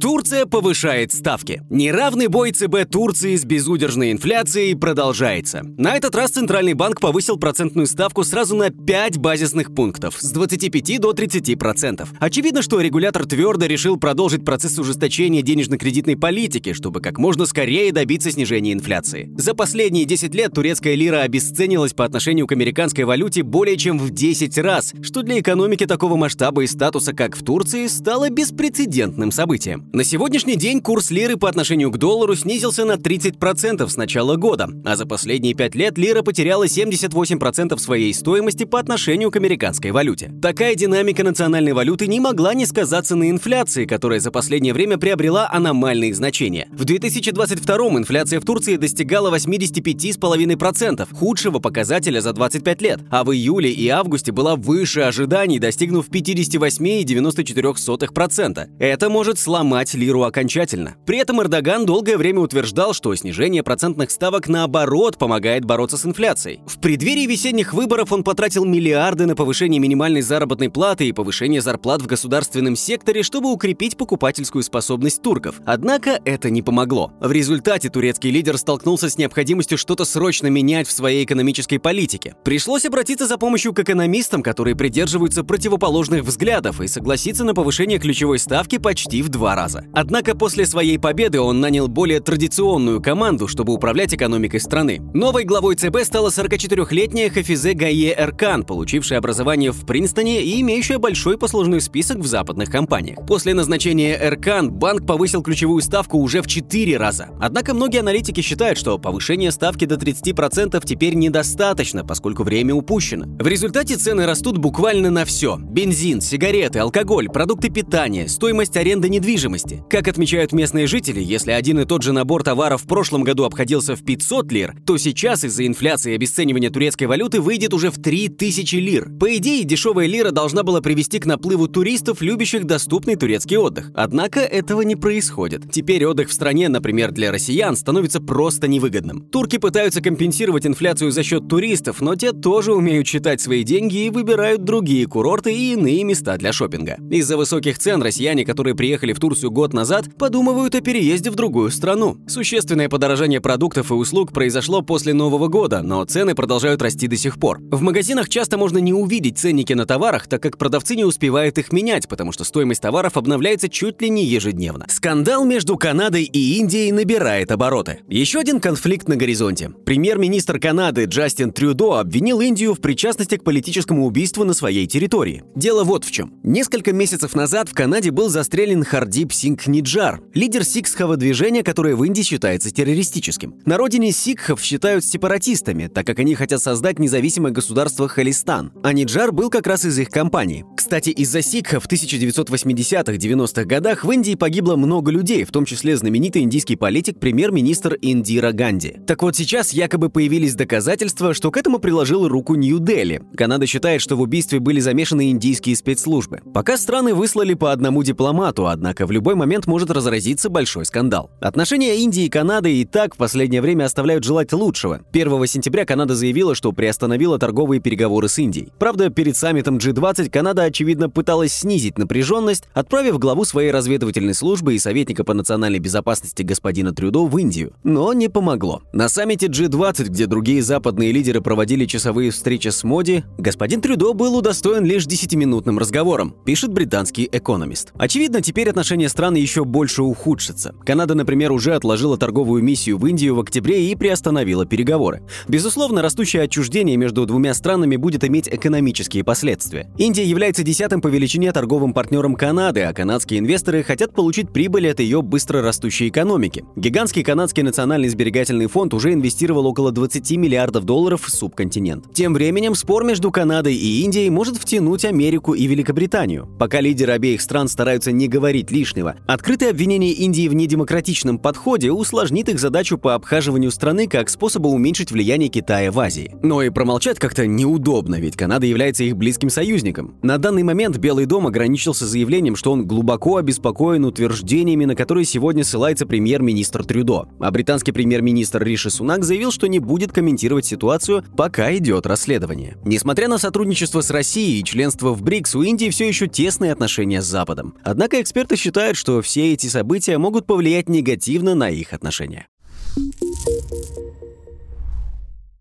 Турция 0.00 0.44
повышает 0.44 1.10
ставки. 1.10 1.62
Неравный 1.70 2.26
бой 2.26 2.52
ЦБ 2.52 2.84
Турции 2.90 3.34
с 3.34 3.46
безудержной 3.46 4.12
инфляцией 4.12 4.76
продолжается. 4.76 5.62
На 5.78 5.96
этот 5.96 6.14
раз 6.14 6.32
Центральный 6.32 6.74
банк 6.74 7.00
повысил 7.00 7.38
процентную 7.38 7.86
ставку 7.86 8.22
сразу 8.22 8.54
на 8.56 8.68
5 8.68 9.16
базисных 9.16 9.74
пунктов, 9.74 10.16
с 10.18 10.30
25 10.32 11.00
до 11.00 11.12
30%. 11.12 12.08
Очевидно, 12.20 12.60
что 12.60 12.78
регулятор 12.80 13.24
твердо 13.24 13.64
решил 13.64 13.96
продолжить 13.96 14.44
процесс 14.44 14.78
ужесточения 14.78 15.40
денежно-кредитной 15.40 16.18
политики, 16.18 16.74
чтобы 16.74 17.00
как 17.00 17.16
можно 17.16 17.46
скорее 17.46 17.90
добиться 17.90 18.30
снижения 18.30 18.74
инфляции. 18.74 19.30
За 19.38 19.54
последние 19.54 20.04
10 20.04 20.34
лет 20.34 20.52
турецкая 20.52 20.94
лира 20.94 21.22
обесценилась 21.22 21.94
по 21.94 22.04
отношению 22.04 22.46
к 22.46 22.52
американской 22.52 23.04
валюте 23.04 23.42
более 23.42 23.78
чем 23.78 23.98
в 23.98 24.10
10 24.10 24.58
раз, 24.58 24.92
что 25.00 25.22
для 25.22 25.40
экономики 25.40 25.86
такого 25.86 26.16
масштаба 26.16 26.64
и 26.64 26.66
статуса, 26.66 27.14
как 27.14 27.34
в 27.34 27.42
Турции, 27.42 27.86
стало 27.86 28.28
беспрецедентным 28.28 29.32
событием. 29.32 29.85
На 29.92 30.02
сегодняшний 30.04 30.56
день 30.56 30.80
курс 30.82 31.10
лиры 31.10 31.36
по 31.36 31.48
отношению 31.48 31.92
к 31.92 31.96
доллару 31.96 32.34
снизился 32.34 32.84
на 32.84 32.94
30% 32.94 33.88
с 33.88 33.96
начала 33.96 34.34
года, 34.36 34.68
а 34.84 34.96
за 34.96 35.06
последние 35.06 35.54
5 35.54 35.76
лет 35.76 35.96
лира 35.96 36.22
потеряла 36.22 36.66
78% 36.66 37.78
своей 37.78 38.12
стоимости 38.12 38.64
по 38.64 38.80
отношению 38.80 39.30
к 39.30 39.36
американской 39.36 39.92
валюте. 39.92 40.34
Такая 40.42 40.74
динамика 40.74 41.22
национальной 41.22 41.72
валюты 41.72 42.08
не 42.08 42.18
могла 42.20 42.52
не 42.52 42.66
сказаться 42.66 43.16
на 43.16 43.30
инфляции, 43.30 43.86
которая 43.86 44.20
за 44.20 44.30
последнее 44.30 44.74
время 44.74 44.98
приобрела 44.98 45.48
аномальные 45.50 46.12
значения. 46.14 46.68
В 46.72 46.84
2022 46.84 47.76
инфляция 47.98 48.40
в 48.40 48.44
Турции 48.44 48.76
достигала 48.76 49.34
85,5%, 49.34 51.08
худшего 51.14 51.58
показателя 51.60 52.20
за 52.20 52.32
25 52.32 52.82
лет, 52.82 53.00
а 53.10 53.24
в 53.24 53.32
июле 53.32 53.70
и 53.70 53.88
августе 53.88 54.32
была 54.32 54.56
выше 54.56 55.00
ожиданий, 55.02 55.58
достигнув 55.58 56.08
58,94%. 56.10 58.68
Это 58.78 59.08
может 59.08 59.38
сломать 59.38 59.75
сломать 59.76 59.94
лиру 59.94 60.22
окончательно. 60.22 60.96
При 61.04 61.18
этом 61.18 61.42
Эрдоган 61.42 61.84
долгое 61.84 62.16
время 62.16 62.40
утверждал, 62.40 62.94
что 62.94 63.14
снижение 63.14 63.62
процентных 63.62 64.10
ставок 64.10 64.48
наоборот 64.48 65.18
помогает 65.18 65.66
бороться 65.66 65.98
с 65.98 66.06
инфляцией. 66.06 66.60
В 66.66 66.78
преддверии 66.78 67.26
весенних 67.26 67.74
выборов 67.74 68.10
он 68.10 68.24
потратил 68.24 68.64
миллиарды 68.64 69.26
на 69.26 69.36
повышение 69.36 69.78
минимальной 69.78 70.22
заработной 70.22 70.70
платы 70.70 71.06
и 71.06 71.12
повышение 71.12 71.60
зарплат 71.60 72.00
в 72.00 72.06
государственном 72.06 72.74
секторе, 72.74 73.22
чтобы 73.22 73.52
укрепить 73.52 73.98
покупательскую 73.98 74.62
способность 74.62 75.20
турков. 75.20 75.60
Однако 75.66 76.20
это 76.24 76.48
не 76.48 76.62
помогло. 76.62 77.12
В 77.20 77.30
результате 77.30 77.90
турецкий 77.90 78.30
лидер 78.30 78.56
столкнулся 78.56 79.10
с 79.10 79.18
необходимостью 79.18 79.76
что-то 79.76 80.06
срочно 80.06 80.46
менять 80.46 80.88
в 80.88 80.92
своей 80.92 81.24
экономической 81.24 81.78
политике. 81.78 82.34
Пришлось 82.44 82.86
обратиться 82.86 83.26
за 83.26 83.36
помощью 83.36 83.74
к 83.74 83.80
экономистам, 83.80 84.42
которые 84.42 84.74
придерживаются 84.74 85.44
противоположных 85.44 86.22
взглядов 86.22 86.80
и 86.80 86.88
согласиться 86.88 87.44
на 87.44 87.54
повышение 87.54 87.98
ключевой 87.98 88.38
ставки 88.38 88.78
почти 88.78 89.20
в 89.20 89.28
два 89.28 89.54
раза 89.54 89.65
раза. 89.66 89.84
Однако 89.92 90.36
после 90.36 90.64
своей 90.64 90.98
победы 90.98 91.40
он 91.40 91.60
нанял 91.60 91.88
более 91.88 92.20
традиционную 92.20 93.02
команду, 93.02 93.48
чтобы 93.48 93.72
управлять 93.72 94.14
экономикой 94.14 94.60
страны. 94.60 95.00
Новой 95.12 95.44
главой 95.44 95.74
ЦБ 95.74 96.04
стала 96.04 96.28
44-летняя 96.28 97.30
Хафизе 97.30 97.72
Гае 97.72 98.14
Эркан, 98.16 98.62
получившая 98.62 99.18
образование 99.18 99.72
в 99.72 99.84
Принстоне 99.84 100.42
и 100.42 100.60
имеющая 100.60 100.98
большой 100.98 101.36
послужной 101.36 101.80
список 101.80 102.18
в 102.18 102.26
западных 102.26 102.70
компаниях. 102.70 103.18
После 103.26 103.54
назначения 103.54 104.16
Эркан 104.20 104.70
банк 104.70 105.06
повысил 105.06 105.42
ключевую 105.42 105.82
ставку 105.82 106.18
уже 106.18 106.42
в 106.42 106.46
4 106.46 106.96
раза. 106.96 107.28
Однако 107.40 107.74
многие 107.74 108.00
аналитики 108.00 108.40
считают, 108.40 108.78
что 108.78 108.98
повышение 108.98 109.50
ставки 109.50 109.84
до 109.84 109.96
30% 109.96 110.80
теперь 110.84 111.14
недостаточно, 111.14 112.04
поскольку 112.04 112.44
время 112.44 112.74
упущено. 112.74 113.26
В 113.38 113.46
результате 113.48 113.96
цены 113.96 114.26
растут 114.26 114.58
буквально 114.58 115.10
на 115.10 115.24
все. 115.24 115.56
Бензин, 115.56 116.20
сигареты, 116.20 116.78
алкоголь, 116.78 117.28
продукты 117.28 117.68
питания, 117.68 118.28
стоимость 118.28 118.76
аренды 118.76 119.08
недвижимости 119.08 119.45
стоимости. 119.46 119.84
Как 119.88 120.08
отмечают 120.08 120.52
местные 120.52 120.86
жители, 120.86 121.20
если 121.20 121.52
один 121.52 121.78
и 121.78 121.84
тот 121.84 122.02
же 122.02 122.12
набор 122.12 122.42
товаров 122.42 122.82
в 122.82 122.86
прошлом 122.86 123.22
году 123.22 123.44
обходился 123.44 123.94
в 123.94 124.04
500 124.04 124.52
лир, 124.52 124.74
то 124.84 124.96
сейчас 124.96 125.44
из-за 125.44 125.66
инфляции 125.66 126.12
и 126.12 126.16
обесценивания 126.16 126.70
турецкой 126.70 127.04
валюты 127.04 127.40
выйдет 127.40 127.72
уже 127.72 127.90
в 127.90 128.00
3000 128.00 128.76
лир. 128.76 129.10
По 129.20 129.36
идее, 129.36 129.64
дешевая 129.64 130.06
лира 130.06 130.30
должна 130.30 130.62
была 130.62 130.80
привести 130.80 131.18
к 131.18 131.26
наплыву 131.26 131.68
туристов, 131.68 132.20
любящих 132.20 132.64
доступный 132.64 133.16
турецкий 133.16 133.56
отдых. 133.56 133.92
Однако 133.94 134.40
этого 134.40 134.82
не 134.82 134.96
происходит. 134.96 135.70
Теперь 135.70 136.04
отдых 136.04 136.28
в 136.28 136.32
стране, 136.32 136.68
например, 136.68 137.12
для 137.12 137.30
россиян, 137.30 137.76
становится 137.76 138.20
просто 138.20 138.68
невыгодным. 138.68 139.28
Турки 139.30 139.58
пытаются 139.58 140.00
компенсировать 140.00 140.66
инфляцию 140.66 141.12
за 141.12 141.22
счет 141.22 141.48
туристов, 141.48 142.00
но 142.00 142.16
те 142.16 142.32
тоже 142.32 142.74
умеют 142.74 143.06
считать 143.06 143.40
свои 143.40 143.62
деньги 143.62 144.06
и 144.06 144.10
выбирают 144.10 144.64
другие 144.64 145.06
курорты 145.06 145.54
и 145.54 145.74
иные 145.74 146.04
места 146.04 146.36
для 146.36 146.52
шопинга. 146.52 146.96
Из-за 147.10 147.36
высоких 147.36 147.78
цен 147.78 148.02
россияне, 148.02 148.44
которые 148.44 148.74
приехали 148.74 149.12
в 149.12 149.20
Турцию 149.20 149.35
курсу 149.36 149.50
год 149.50 149.74
назад, 149.74 150.06
подумывают 150.16 150.74
о 150.74 150.80
переезде 150.80 151.30
в 151.30 151.34
другую 151.34 151.70
страну. 151.70 152.16
Существенное 152.26 152.88
подорожание 152.88 153.38
продуктов 153.38 153.90
и 153.90 153.94
услуг 153.94 154.32
произошло 154.32 154.80
после 154.80 155.12
Нового 155.12 155.48
года, 155.48 155.82
но 155.82 156.02
цены 156.06 156.34
продолжают 156.34 156.80
расти 156.80 157.06
до 157.06 157.18
сих 157.18 157.38
пор. 157.38 157.60
В 157.70 157.82
магазинах 157.82 158.30
часто 158.30 158.56
можно 158.56 158.78
не 158.78 158.94
увидеть 158.94 159.36
ценники 159.36 159.74
на 159.74 159.84
товарах, 159.84 160.26
так 160.26 160.42
как 160.42 160.56
продавцы 160.56 160.96
не 160.96 161.04
успевают 161.04 161.58
их 161.58 161.70
менять, 161.70 162.08
потому 162.08 162.32
что 162.32 162.44
стоимость 162.44 162.80
товаров 162.80 163.18
обновляется 163.18 163.68
чуть 163.68 164.00
ли 164.00 164.08
не 164.08 164.24
ежедневно. 164.24 164.86
Скандал 164.88 165.44
между 165.44 165.76
Канадой 165.76 166.24
и 166.24 166.58
Индией 166.58 166.90
набирает 166.92 167.50
обороты. 167.50 168.00
Еще 168.08 168.38
один 168.38 168.58
конфликт 168.58 169.06
на 169.06 169.16
горизонте. 169.16 169.68
Премьер-министр 169.84 170.58
Канады 170.58 171.04
Джастин 171.04 171.52
Трюдо 171.52 171.98
обвинил 172.00 172.40
Индию 172.40 172.72
в 172.72 172.80
причастности 172.80 173.36
к 173.36 173.44
политическому 173.44 174.06
убийству 174.06 174.44
на 174.44 174.54
своей 174.54 174.86
территории. 174.86 175.44
Дело 175.54 175.84
вот 175.84 176.06
в 176.06 176.10
чем. 176.10 176.32
Несколько 176.42 176.94
месяцев 176.94 177.34
назад 177.34 177.68
в 177.68 177.74
Канаде 177.74 178.10
был 178.10 178.30
застрелен 178.30 178.82
Хардип 179.26 179.32
Синг 179.32 179.66
Ниджар, 179.66 180.20
лидер 180.34 180.64
сикхского 180.64 181.16
движения, 181.16 181.62
которое 181.62 181.96
в 181.96 182.04
Индии 182.04 182.22
считается 182.22 182.70
террористическим. 182.70 183.54
На 183.64 183.76
родине 183.76 184.12
сикхов 184.12 184.62
считают 184.62 185.04
сепаратистами, 185.04 185.88
так 185.88 186.06
как 186.06 186.18
они 186.20 186.34
хотят 186.34 186.62
создать 186.62 186.98
независимое 186.98 187.52
государство 187.52 188.08
Халистан. 188.08 188.72
А 188.82 188.92
Ниджар 188.92 189.32
был 189.32 189.50
как 189.50 189.66
раз 189.66 189.84
из 189.84 189.98
их 189.98 190.10
компании. 190.10 190.64
Кстати, 190.76 191.10
из-за 191.10 191.42
сикхов 191.42 191.84
в 191.84 191.88
1980-90-х 191.88 193.64
годах 193.64 194.04
в 194.04 194.10
Индии 194.12 194.34
погибло 194.34 194.76
много 194.76 195.10
людей, 195.10 195.44
в 195.44 195.50
том 195.50 195.64
числе 195.64 195.96
знаменитый 195.96 196.42
индийский 196.42 196.76
политик, 196.76 197.18
премьер-министр 197.18 197.98
Индира 198.00 198.52
Ганди. 198.52 198.96
Так 199.06 199.22
вот 199.22 199.34
сейчас 199.34 199.72
якобы 199.72 200.08
появились 200.08 200.54
доказательства, 200.54 201.34
что 201.34 201.50
к 201.50 201.56
этому 201.56 201.78
приложил 201.78 202.28
руку 202.28 202.54
Нью-Дели. 202.54 203.22
Канада 203.36 203.66
считает, 203.66 204.00
что 204.00 204.16
в 204.16 204.20
убийстве 204.20 204.60
были 204.60 204.78
замешаны 204.78 205.30
индийские 205.30 205.74
спецслужбы. 205.74 206.42
Пока 206.54 206.76
страны 206.76 207.14
выслали 207.14 207.54
по 207.54 207.72
одному 207.72 208.02
дипломату, 208.04 208.68
однако 208.68 209.06
в 209.06 209.15
любой 209.16 209.34
момент 209.34 209.66
может 209.66 209.90
разразиться 209.90 210.50
большой 210.50 210.84
скандал. 210.84 211.30
Отношения 211.40 211.96
Индии 211.96 212.24
и 212.24 212.28
Канады 212.28 212.76
и 212.76 212.84
так 212.84 213.14
в 213.14 213.16
последнее 213.16 213.62
время 213.62 213.84
оставляют 213.84 214.24
желать 214.24 214.52
лучшего. 214.52 215.00
1 215.10 215.46
сентября 215.46 215.86
Канада 215.86 216.14
заявила, 216.14 216.54
что 216.54 216.70
приостановила 216.72 217.38
торговые 217.38 217.80
переговоры 217.80 218.28
с 218.28 218.38
Индией. 218.38 218.68
Правда, 218.78 219.08
перед 219.08 219.34
саммитом 219.34 219.78
G20 219.78 220.28
Канада, 220.28 220.64
очевидно, 220.64 221.08
пыталась 221.08 221.54
снизить 221.54 221.96
напряженность, 221.96 222.64
отправив 222.74 223.18
главу 223.18 223.46
своей 223.46 223.70
разведывательной 223.70 224.34
службы 224.34 224.74
и 224.74 224.78
советника 224.78 225.24
по 225.24 225.32
национальной 225.32 225.78
безопасности 225.78 226.42
господина 226.42 226.92
Трюдо 226.92 227.24
в 227.24 227.38
Индию. 227.38 227.72
Но 227.84 228.12
не 228.12 228.28
помогло. 228.28 228.82
На 228.92 229.08
саммите 229.08 229.46
G20, 229.46 230.04
где 230.10 230.26
другие 230.26 230.62
западные 230.62 231.10
лидеры 231.10 231.40
проводили 231.40 231.86
часовые 231.86 232.32
встречи 232.32 232.68
с 232.68 232.84
Моди, 232.84 233.24
господин 233.38 233.80
Трюдо 233.80 234.12
был 234.12 234.36
удостоен 234.36 234.84
лишь 234.84 235.06
10-минутным 235.06 235.78
разговором, 235.78 236.36
пишет 236.44 236.70
британский 236.70 237.26
экономист. 237.32 237.94
Очевидно, 237.96 238.42
теперь 238.42 238.68
отношения 238.68 239.05
стран 239.08 239.34
еще 239.34 239.64
больше 239.64 240.02
ухудшатся. 240.02 240.74
Канада, 240.84 241.14
например, 241.14 241.52
уже 241.52 241.74
отложила 241.74 242.16
торговую 242.16 242.62
миссию 242.62 242.98
в 242.98 243.06
Индию 243.06 243.34
в 243.34 243.40
октябре 243.40 243.90
и 243.90 243.94
приостановила 243.94 244.66
переговоры. 244.66 245.22
Безусловно, 245.48 246.02
растущее 246.02 246.42
отчуждение 246.42 246.96
между 246.96 247.26
двумя 247.26 247.54
странами 247.54 247.96
будет 247.96 248.24
иметь 248.24 248.48
экономические 248.48 249.24
последствия. 249.24 249.90
Индия 249.98 250.24
является 250.24 250.62
десятым 250.62 251.00
по 251.00 251.08
величине 251.08 251.52
торговым 251.52 251.92
партнером 251.92 252.34
Канады, 252.34 252.82
а 252.82 252.92
канадские 252.92 253.40
инвесторы 253.40 253.82
хотят 253.82 254.14
получить 254.14 254.50
прибыль 254.50 254.90
от 254.90 255.00
ее 255.00 255.22
быстро 255.22 255.62
растущей 255.62 256.08
экономики. 256.08 256.64
Гигантский 256.76 257.22
канадский 257.22 257.62
национальный 257.62 258.08
сберегательный 258.08 258.66
фонд 258.66 258.94
уже 258.94 259.12
инвестировал 259.12 259.66
около 259.66 259.92
20 259.92 260.30
миллиардов 260.32 260.84
долларов 260.84 261.22
в 261.24 261.30
субконтинент. 261.30 262.12
Тем 262.12 262.34
временем 262.34 262.74
спор 262.74 263.04
между 263.04 263.30
Канадой 263.30 263.74
и 263.74 264.02
Индией 264.02 264.30
может 264.30 264.56
втянуть 264.56 265.04
Америку 265.04 265.54
и 265.54 265.66
Великобританию. 265.66 266.48
Пока 266.58 266.80
лидеры 266.80 267.12
обеих 267.12 267.40
стран 267.40 267.68
стараются 267.68 268.12
не 268.12 268.28
говорить 268.28 268.70
лишнего, 268.70 268.95
открытое 269.26 269.70
обвинение 269.70 270.12
Индии 270.12 270.48
в 270.48 270.54
недемократичном 270.54 271.38
подходе 271.38 271.92
усложнит 271.92 272.48
их 272.48 272.58
задачу 272.58 272.98
по 272.98 273.14
обхаживанию 273.14 273.70
страны 273.70 274.08
как 274.08 274.28
способа 274.28 274.68
уменьшить 274.68 275.10
влияние 275.10 275.48
Китая 275.48 275.90
в 275.92 275.98
Азии. 275.98 276.34
Но 276.42 276.62
и 276.62 276.70
промолчать 276.70 277.18
как-то 277.18 277.46
неудобно, 277.46 278.16
ведь 278.16 278.36
Канада 278.36 278.66
является 278.66 279.04
их 279.04 279.16
близким 279.16 279.50
союзником. 279.50 280.16
На 280.22 280.38
данный 280.38 280.62
момент 280.62 280.96
Белый 280.98 281.26
дом 281.26 281.46
ограничился 281.46 282.06
заявлением, 282.06 282.56
что 282.56 282.72
он 282.72 282.86
глубоко 282.86 283.36
обеспокоен 283.36 284.04
утверждениями, 284.04 284.84
на 284.84 284.94
которые 284.94 285.24
сегодня 285.24 285.64
ссылается 285.64 286.06
премьер-министр 286.06 286.84
Трюдо. 286.84 287.28
А 287.40 287.50
британский 287.50 287.92
премьер-министр 287.92 288.62
Риши 288.62 288.90
Сунак 288.90 289.24
заявил, 289.24 289.50
что 289.50 289.66
не 289.66 289.78
будет 289.78 290.12
комментировать 290.12 290.66
ситуацию, 290.66 291.24
пока 291.36 291.74
идет 291.76 292.06
расследование. 292.06 292.76
Несмотря 292.84 293.28
на 293.28 293.38
сотрудничество 293.38 294.00
с 294.00 294.10
Россией 294.10 294.60
и 294.60 294.64
членство 294.64 295.12
в 295.12 295.22
БРИКС, 295.22 295.56
у 295.56 295.62
Индии 295.62 295.90
все 295.90 296.06
еще 296.06 296.28
тесные 296.28 296.72
отношения 296.72 297.22
с 297.22 297.26
Западом. 297.26 297.74
Однако 297.82 298.20
эксперты 298.20 298.56
считают, 298.56 298.85
что 298.94 299.22
все 299.22 299.52
эти 299.52 299.66
события 299.66 300.18
могут 300.18 300.46
повлиять 300.46 300.88
негативно 300.88 301.54
на 301.54 301.70
их 301.70 301.92
отношения. 301.92 302.46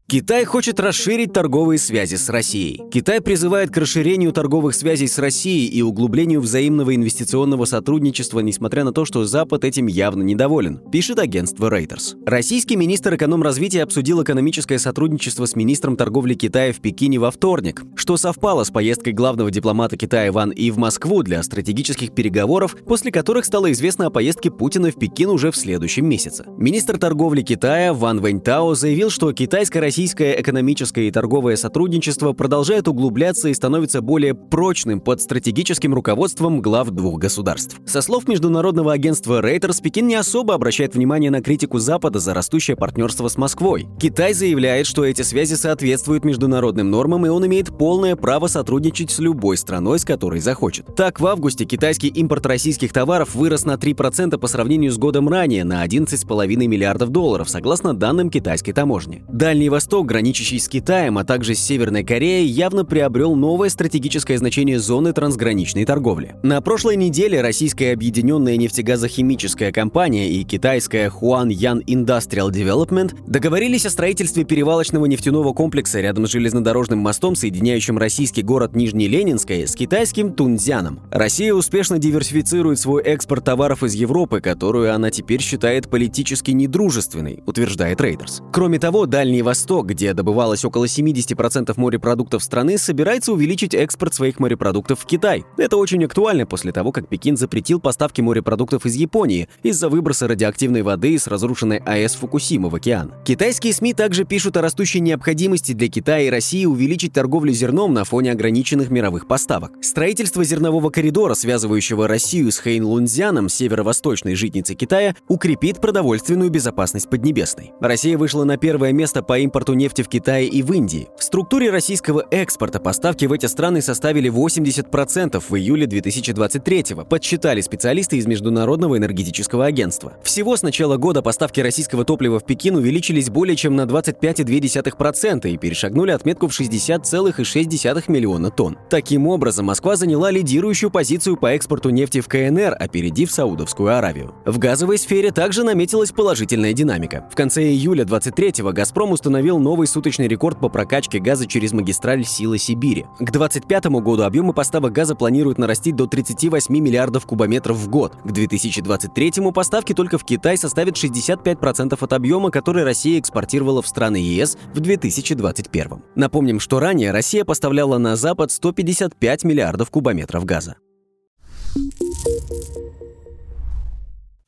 Китай 0.08 0.46
хочет 0.46 0.80
расширить 0.80 1.34
торговые 1.34 1.80
связи 1.80 2.14
с 2.14 2.30
Россией. 2.30 2.80
Китай 2.92 3.22
призывает 3.22 3.72
к 3.72 3.78
расширению 3.78 4.32
торговых 4.34 4.76
связей 4.76 5.08
с 5.08 5.18
Россией 5.18 5.66
и 5.66 5.82
углублению 5.82 6.42
взаимного 6.42 6.94
инвестиционного 6.94 7.66
сотрудничества, 7.66 8.42
несмотря 8.42 8.84
на 8.84 8.92
то, 8.92 9.04
что 9.04 9.26
Запад 9.26 9.66
этим 9.66 9.88
явно 9.88 10.22
недоволен, 10.22 10.78
пишет 10.92 11.18
агентство 11.18 11.76
Reuters. 11.76 12.24
Российский 12.24 12.76
министр 12.76 13.16
экономразвития 13.16 13.82
обсудил 13.82 14.22
экономическое 14.22 14.78
сотрудничество 14.78 15.48
с 15.48 15.56
министром 15.56 15.98
торговли 15.98 16.36
Китая 16.36 16.72
в 16.72 16.82
Пекине 16.82 17.18
во 17.18 17.32
вторник, 17.32 17.82
что 17.96 18.16
совпало 18.16 18.64
с 18.64 18.70
поездкой 18.70 19.14
главного 19.14 19.50
дипломата 19.50 19.98
Китая 19.98 20.32
Ван 20.32 20.52
И 20.52 20.70
в 20.70 20.78
Москву 20.78 21.24
для 21.24 21.42
стратегических 21.42 22.14
переговоров, 22.14 22.78
после 22.86 23.12
которых 23.12 23.44
стало 23.44 23.72
известно 23.72 24.06
о 24.06 24.12
поездке 24.12 24.52
Путина 24.52 24.92
в 24.92 25.00
Пекин 25.00 25.30
уже 25.30 25.50
в 25.50 25.58
следующем 25.58 26.08
месяце. 26.08 26.46
Министр 26.60 27.00
торговли 27.00 27.42
Китая 27.42 27.92
Ван 27.92 28.22
Вэньтао 28.22 28.76
заявил, 28.76 29.10
что 29.10 29.34
китайская 29.34 29.80
российское 29.96 30.42
экономическое 30.42 31.08
и 31.08 31.12
торговое 31.12 31.56
сотрудничество 31.56 32.34
продолжает 32.34 32.90
углубляться 32.90 33.48
и 33.48 33.54
становится 33.54 34.02
более 34.02 34.36
прочным 34.36 35.00
под 35.00 35.22
стратегическим 35.22 35.94
руководством 35.94 36.60
глав 36.62 36.90
двух 36.90 37.18
государств. 37.18 37.80
Со 37.86 38.02
слов 38.02 38.28
международного 38.28 38.92
агентства 38.92 39.42
Reuters, 39.42 39.82
Пекин 39.82 40.08
не 40.08 40.16
особо 40.16 40.54
обращает 40.54 40.96
внимание 40.96 41.32
на 41.32 41.42
критику 41.42 41.80
Запада 41.80 42.20
за 42.20 42.34
растущее 42.34 42.76
партнерство 42.76 43.30
с 43.30 43.38
Москвой. 43.38 43.88
Китай 43.98 44.34
заявляет, 44.34 44.86
что 44.86 45.06
эти 45.06 45.22
связи 45.22 45.54
соответствуют 45.54 46.26
международным 46.26 46.92
нормам, 46.92 47.26
и 47.26 47.30
он 47.30 47.46
имеет 47.46 47.78
полное 47.78 48.18
право 48.18 48.48
сотрудничать 48.48 49.12
с 49.12 49.20
любой 49.20 49.56
страной, 49.56 50.00
с 50.00 50.04
которой 50.04 50.42
захочет. 50.42 50.94
Так, 50.98 51.22
в 51.22 51.26
августе 51.26 51.64
китайский 51.64 52.10
импорт 52.10 52.46
российских 52.48 52.92
товаров 52.92 53.34
вырос 53.34 53.64
на 53.64 53.76
3% 53.76 54.38
по 54.38 54.48
сравнению 54.48 54.92
с 54.92 54.98
годом 54.98 55.30
ранее, 55.30 55.64
на 55.64 55.86
11,5 55.86 56.68
миллиардов 56.68 57.12
долларов, 57.12 57.50
согласно 57.50 57.94
данным 57.94 58.30
китайской 58.30 58.74
таможни. 58.74 59.24
Дальний 59.30 59.70
Восток 59.70 59.85
Восток, 59.86 60.08
граничащий 60.08 60.60
с 60.60 60.68
Китаем, 60.68 61.20
а 61.20 61.24
также 61.24 61.54
с 61.54 61.60
Северной 61.60 62.04
Кореей, 62.04 62.48
явно 62.48 62.86
приобрел 62.86 63.36
новое 63.36 63.70
стратегическое 63.70 64.36
значение 64.40 64.80
зоны 64.80 65.14
трансграничной 65.14 65.86
торговли. 65.86 66.34
На 66.42 66.60
прошлой 66.62 66.96
неделе 66.96 67.40
российская 67.40 67.94
объединенная 67.94 68.58
нефтегазохимическая 68.58 69.72
компания 69.72 70.32
и 70.32 70.44
китайская 70.44 71.12
Huan 71.12 71.50
Yan 71.50 71.86
Industrial 71.86 72.50
Development 72.50 73.16
договорились 73.28 73.86
о 73.86 73.92
строительстве 73.92 74.44
перевалочного 74.44 75.06
нефтяного 75.06 75.54
комплекса 75.54 76.02
рядом 76.02 76.26
с 76.26 76.32
железнодорожным 76.32 76.98
мостом, 76.98 77.36
соединяющим 77.36 78.00
российский 78.00 78.42
город 78.42 78.76
Нижний 78.76 79.08
Ленинское 79.08 79.68
с 79.68 79.76
китайским 79.76 80.34
Тунцзяном. 80.34 81.02
Россия 81.12 81.54
успешно 81.54 82.00
диверсифицирует 82.00 82.80
свой 82.80 83.04
экспорт 83.04 83.46
товаров 83.46 83.84
из 83.84 83.94
Европы, 83.94 84.42
которую 84.42 84.96
она 84.96 85.12
теперь 85.12 85.42
считает 85.42 85.92
политически 85.92 86.50
недружественной, 86.50 87.44
утверждает 87.46 88.02
Рейдерс. 88.02 88.42
Кроме 88.52 88.80
того, 88.80 89.06
Дальний 89.06 89.44
Восток 89.44 89.75
Восток, 89.76 89.88
где 89.88 90.14
добывалось 90.14 90.64
около 90.64 90.86
70% 90.86 91.74
морепродуктов 91.76 92.42
страны, 92.42 92.78
собирается 92.78 93.34
увеличить 93.34 93.74
экспорт 93.74 94.14
своих 94.14 94.40
морепродуктов 94.40 95.02
в 95.02 95.06
Китай. 95.06 95.44
Это 95.58 95.76
очень 95.76 96.06
актуально 96.06 96.46
после 96.46 96.72
того, 96.72 96.94
как 96.94 97.10
Пекин 97.10 97.36
запретил 97.36 97.82
поставки 97.82 98.22
морепродуктов 98.22 98.86
из 98.86 98.96
Японии 98.96 99.50
из-за 99.64 99.90
выброса 99.90 100.30
радиоактивной 100.30 100.82
воды 100.82 101.20
с 101.20 101.28
разрушенной 101.28 101.80
АЭС 101.80 102.16
Фукусима 102.16 102.70
в 102.70 102.76
океан. 102.76 103.12
Китайские 103.26 103.74
СМИ 103.74 103.94
также 103.94 104.24
пишут 104.24 104.56
о 104.56 104.62
растущей 104.62 105.02
необходимости 105.02 105.74
для 105.74 105.90
Китая 105.90 106.28
и 106.28 106.30
России 106.30 106.64
увеличить 106.66 107.12
торговлю 107.12 107.52
зерном 107.52 107.94
на 107.94 108.06
фоне 108.06 108.32
ограниченных 108.32 108.90
мировых 108.90 109.28
поставок. 109.28 109.74
Строительство 109.82 110.46
зернового 110.46 110.90
коридора, 110.90 111.34
связывающего 111.34 112.08
Россию 112.08 112.54
с 112.54 112.62
Хейнлунцзяном, 112.62 113.50
северо-восточной 113.50 114.36
житницей 114.36 114.78
Китая, 114.78 115.16
укрепит 115.28 115.82
продовольственную 115.82 116.50
безопасность 116.50 117.10
Поднебесной. 117.10 117.74
Россия 117.82 118.18
вышла 118.18 118.46
на 118.46 118.56
первое 118.56 118.94
место 118.94 119.22
по 119.22 119.38
импорту 119.38 119.65
экспорту 119.66 119.74
нефти 119.74 120.04
в 120.04 120.10
Китае 120.10 120.48
и 120.48 120.62
в 120.62 120.72
Индии. 120.74 121.08
В 121.18 121.24
структуре 121.24 121.72
российского 121.72 122.26
экспорта 122.30 122.80
поставки 122.80 123.26
в 123.26 123.34
эти 123.34 123.48
страны 123.48 123.82
составили 123.82 124.30
80% 124.32 125.44
в 125.48 125.56
июле 125.56 125.88
2023 125.88 126.96
подсчитали 127.10 127.62
специалисты 127.62 128.18
из 128.18 128.28
Международного 128.28 128.98
энергетического 128.98 129.66
агентства. 129.66 130.14
Всего 130.24 130.56
с 130.56 130.62
начала 130.62 130.98
года 130.98 131.22
поставки 131.24 131.62
российского 131.62 132.06
топлива 132.06 132.40
в 132.40 132.46
Пекин 132.46 132.76
увеличились 132.76 133.30
более 133.30 133.56
чем 133.56 133.76
на 133.76 133.84
25,2% 133.84 135.50
и 135.50 135.58
перешагнули 135.58 136.12
отметку 136.12 136.48
в 136.48 136.60
60,6 136.60 138.04
миллиона 138.08 138.52
тонн. 138.52 138.78
Таким 138.90 139.28
образом, 139.28 139.66
Москва 139.66 139.96
заняла 139.96 140.30
лидирующую 140.30 140.92
позицию 140.92 141.38
по 141.38 141.48
экспорту 141.56 141.90
нефти 141.90 142.22
в 142.22 142.28
КНР, 142.28 142.76
опередив 142.80 143.32
Саудовскую 143.32 143.98
Аравию. 143.98 144.36
В 144.46 144.60
газовой 144.60 145.00
сфере 145.00 145.32
также 145.32 145.64
наметилась 145.64 146.12
положительная 146.12 146.74
динамика. 146.74 147.28
В 147.32 147.36
конце 147.36 147.64
июля 147.64 148.04
23-го 148.04 148.72
«Газпром» 148.72 149.12
установил 149.12 149.55
новый 149.60 149.88
суточный 149.88 150.28
рекорд 150.28 150.60
по 150.60 150.70
прокачке 150.70 151.20
газа 151.20 151.48
через 151.48 151.72
магистраль 151.74 152.26
«Сила 152.26 152.58
Сибири». 152.58 153.06
К 153.20 153.32
2025 153.32 153.86
году 154.02 154.24
объемы 154.24 154.54
поставок 154.54 154.94
газа 154.94 155.16
планируют 155.16 155.58
нарастить 155.58 155.96
до 155.96 156.08
38 156.08 156.74
миллиардов 156.78 157.26
кубометров 157.26 157.78
в 157.78 157.90
год. 157.90 158.16
К 158.24 158.32
2023 158.32 159.52
поставки 159.54 159.94
только 159.94 160.18
в 160.18 160.26
Китай 160.26 160.58
составят 160.58 160.96
65% 160.96 161.98
от 162.00 162.14
объема, 162.14 162.52
который 162.52 162.84
Россия 162.84 163.20
экспортировала 163.20 163.82
в 163.82 163.88
страны 163.88 164.18
ЕС 164.18 164.58
в 164.74 164.80
2021. 164.80 166.04
Напомним, 166.16 166.60
что 166.60 166.80
ранее 166.80 167.12
Россия 167.12 167.46
поставляла 167.46 167.98
на 167.98 168.16
Запад 168.16 168.52
155 168.52 169.44
миллиардов 169.44 169.90
кубометров 169.90 170.46
газа. 170.46 170.76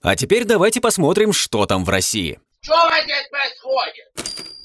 А 0.02 0.16
теперь 0.16 0.46
давайте 0.46 0.80
посмотрим, 0.80 1.34
что 1.34 1.66
там 1.66 1.84
в 1.84 1.90
России. 1.90 2.40
Что 2.62 2.76
происходит? 3.30 4.57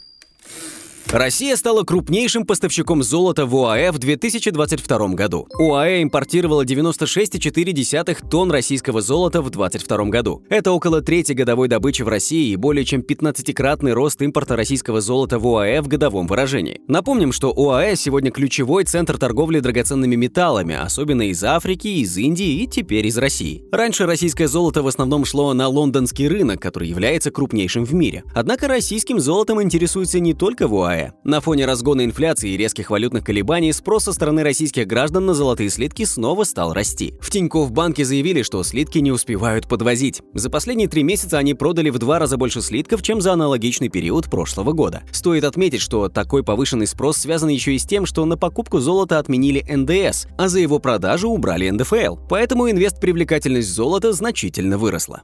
Россия 1.10 1.56
стала 1.56 1.82
крупнейшим 1.82 2.46
поставщиком 2.46 3.02
золота 3.02 3.44
в 3.44 3.54
ОАЭ 3.54 3.92
в 3.92 3.98
2022 3.98 5.08
году. 5.08 5.46
ОАЭ 5.58 6.02
импортировала 6.02 6.64
96,4 6.64 8.28
тонн 8.30 8.50
российского 8.50 9.02
золота 9.02 9.42
в 9.42 9.50
2022 9.50 10.04
году. 10.06 10.42
Это 10.48 10.72
около 10.72 11.02
трети 11.02 11.32
годовой 11.32 11.68
добычи 11.68 12.02
в 12.02 12.08
России 12.08 12.50
и 12.50 12.56
более 12.56 12.84
чем 12.84 13.02
15-кратный 13.02 13.92
рост 13.92 14.22
импорта 14.22 14.56
российского 14.56 15.00
золота 15.00 15.38
в 15.38 15.46
ОАЭ 15.46 15.82
в 15.82 15.88
годовом 15.88 16.26
выражении. 16.26 16.80
Напомним, 16.88 17.32
что 17.32 17.52
ОАЭ 17.54 17.96
сегодня 17.96 18.30
ключевой 18.30 18.84
центр 18.84 19.18
торговли 19.18 19.60
драгоценными 19.60 20.16
металлами, 20.16 20.74
особенно 20.74 21.28
из 21.28 21.44
Африки, 21.44 21.88
из 21.88 22.16
Индии 22.16 22.62
и 22.62 22.66
теперь 22.66 23.06
из 23.06 23.18
России. 23.18 23.64
Раньше 23.70 24.06
российское 24.06 24.48
золото 24.48 24.82
в 24.82 24.86
основном 24.86 25.26
шло 25.26 25.52
на 25.52 25.68
лондонский 25.68 26.28
рынок, 26.28 26.60
который 26.60 26.88
является 26.88 27.30
крупнейшим 27.30 27.84
в 27.84 27.92
мире. 27.92 28.24
Однако 28.34 28.66
российским 28.66 29.20
золотом 29.20 29.62
интересуется 29.62 30.18
не 30.20 30.32
только 30.32 30.68
в 30.68 30.74
ОАЭ. 30.92 31.10
На 31.24 31.40
фоне 31.40 31.66
разгона 31.66 32.04
инфляции 32.04 32.50
и 32.50 32.56
резких 32.56 32.90
валютных 32.90 33.24
колебаний 33.24 33.72
спрос 33.72 34.04
со 34.04 34.12
стороны 34.12 34.42
российских 34.42 34.86
граждан 34.86 35.26
на 35.26 35.34
золотые 35.34 35.70
слитки 35.70 36.04
снова 36.04 36.44
стал 36.44 36.72
расти. 36.72 37.14
В 37.20 37.30
Тинькофф 37.30 37.70
банке 37.72 38.04
заявили, 38.04 38.42
что 38.42 38.62
слитки 38.62 38.98
не 38.98 39.10
успевают 39.10 39.68
подвозить. 39.68 40.22
За 40.34 40.50
последние 40.50 40.88
три 40.88 41.02
месяца 41.02 41.38
они 41.38 41.54
продали 41.54 41.90
в 41.90 41.98
два 41.98 42.18
раза 42.18 42.36
больше 42.36 42.60
слитков, 42.60 43.02
чем 43.02 43.20
за 43.20 43.32
аналогичный 43.32 43.88
период 43.88 44.30
прошлого 44.30 44.72
года. 44.72 45.02
Стоит 45.12 45.44
отметить, 45.44 45.80
что 45.80 46.08
такой 46.08 46.44
повышенный 46.44 46.86
спрос 46.86 47.16
связан 47.16 47.48
еще 47.48 47.74
и 47.74 47.78
с 47.78 47.84
тем, 47.84 48.06
что 48.06 48.24
на 48.24 48.36
покупку 48.36 48.80
золота 48.80 49.18
отменили 49.18 49.64
НДС, 49.68 50.26
а 50.36 50.48
за 50.48 50.60
его 50.60 50.78
продажу 50.78 51.30
убрали 51.30 51.70
НДФЛ. 51.70 52.16
Поэтому 52.28 52.70
инвест-привлекательность 52.70 53.72
золота 53.72 54.12
значительно 54.12 54.78
выросла. 54.78 55.22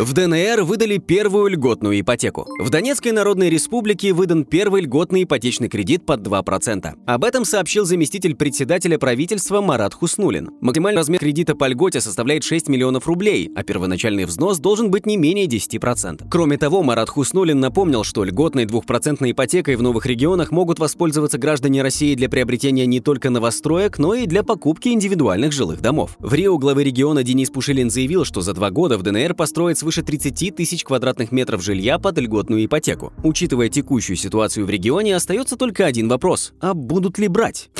В 0.00 0.14
ДНР 0.14 0.62
выдали 0.62 0.96
первую 0.96 1.48
льготную 1.48 2.00
ипотеку. 2.00 2.46
В 2.58 2.70
Донецкой 2.70 3.12
Народной 3.12 3.50
Республике 3.50 4.14
выдан 4.14 4.46
первый 4.46 4.80
льготный 4.80 5.24
ипотечный 5.24 5.68
кредит 5.68 6.06
под 6.06 6.26
2%. 6.26 6.94
Об 7.04 7.22
этом 7.22 7.44
сообщил 7.44 7.84
заместитель 7.84 8.34
председателя 8.34 8.96
правительства 8.96 9.60
Марат 9.60 9.92
Хуснулин. 9.92 10.52
Максимальный 10.62 11.00
размер 11.00 11.20
кредита 11.20 11.54
по 11.54 11.68
льготе 11.68 12.00
составляет 12.00 12.44
6 12.44 12.70
миллионов 12.70 13.06
рублей, 13.06 13.50
а 13.54 13.62
первоначальный 13.62 14.24
взнос 14.24 14.58
должен 14.58 14.90
быть 14.90 15.04
не 15.04 15.18
менее 15.18 15.44
10%. 15.44 16.28
Кроме 16.30 16.56
того, 16.56 16.82
Марат 16.82 17.10
Хуснулин 17.10 17.60
напомнил, 17.60 18.02
что 18.02 18.24
льготной 18.24 18.64
двухпроцентной 18.64 19.32
ипотекой 19.32 19.76
в 19.76 19.82
новых 19.82 20.06
регионах 20.06 20.50
могут 20.50 20.78
воспользоваться 20.78 21.36
граждане 21.36 21.82
России 21.82 22.14
для 22.14 22.30
приобретения 22.30 22.86
не 22.86 23.00
только 23.00 23.28
новостроек, 23.28 23.98
но 23.98 24.14
и 24.14 24.24
для 24.24 24.44
покупки 24.44 24.88
индивидуальных 24.88 25.52
жилых 25.52 25.82
домов. 25.82 26.16
В 26.20 26.32
Рио 26.32 26.56
главы 26.56 26.84
региона 26.84 27.22
Денис 27.22 27.50
Пушилин 27.50 27.90
заявил, 27.90 28.24
что 28.24 28.40
за 28.40 28.54
два 28.54 28.70
года 28.70 28.96
в 28.96 29.02
ДНР 29.02 29.34
построят 29.34 29.76
свыше 29.76 29.89
свыше 29.90 30.02
30 30.02 30.54
тысяч 30.54 30.84
квадратных 30.84 31.32
метров 31.32 31.62
жилья 31.62 31.98
под 31.98 32.16
льготную 32.18 32.64
ипотеку. 32.64 33.12
Учитывая 33.24 33.68
текущую 33.68 34.16
ситуацию 34.16 34.64
в 34.64 34.70
регионе, 34.70 35.16
остается 35.16 35.56
только 35.56 35.84
один 35.84 36.08
вопрос– 36.08 36.52
а 36.60 36.74
будут 36.74 37.18
ли 37.18 37.26
брать? 37.26 37.70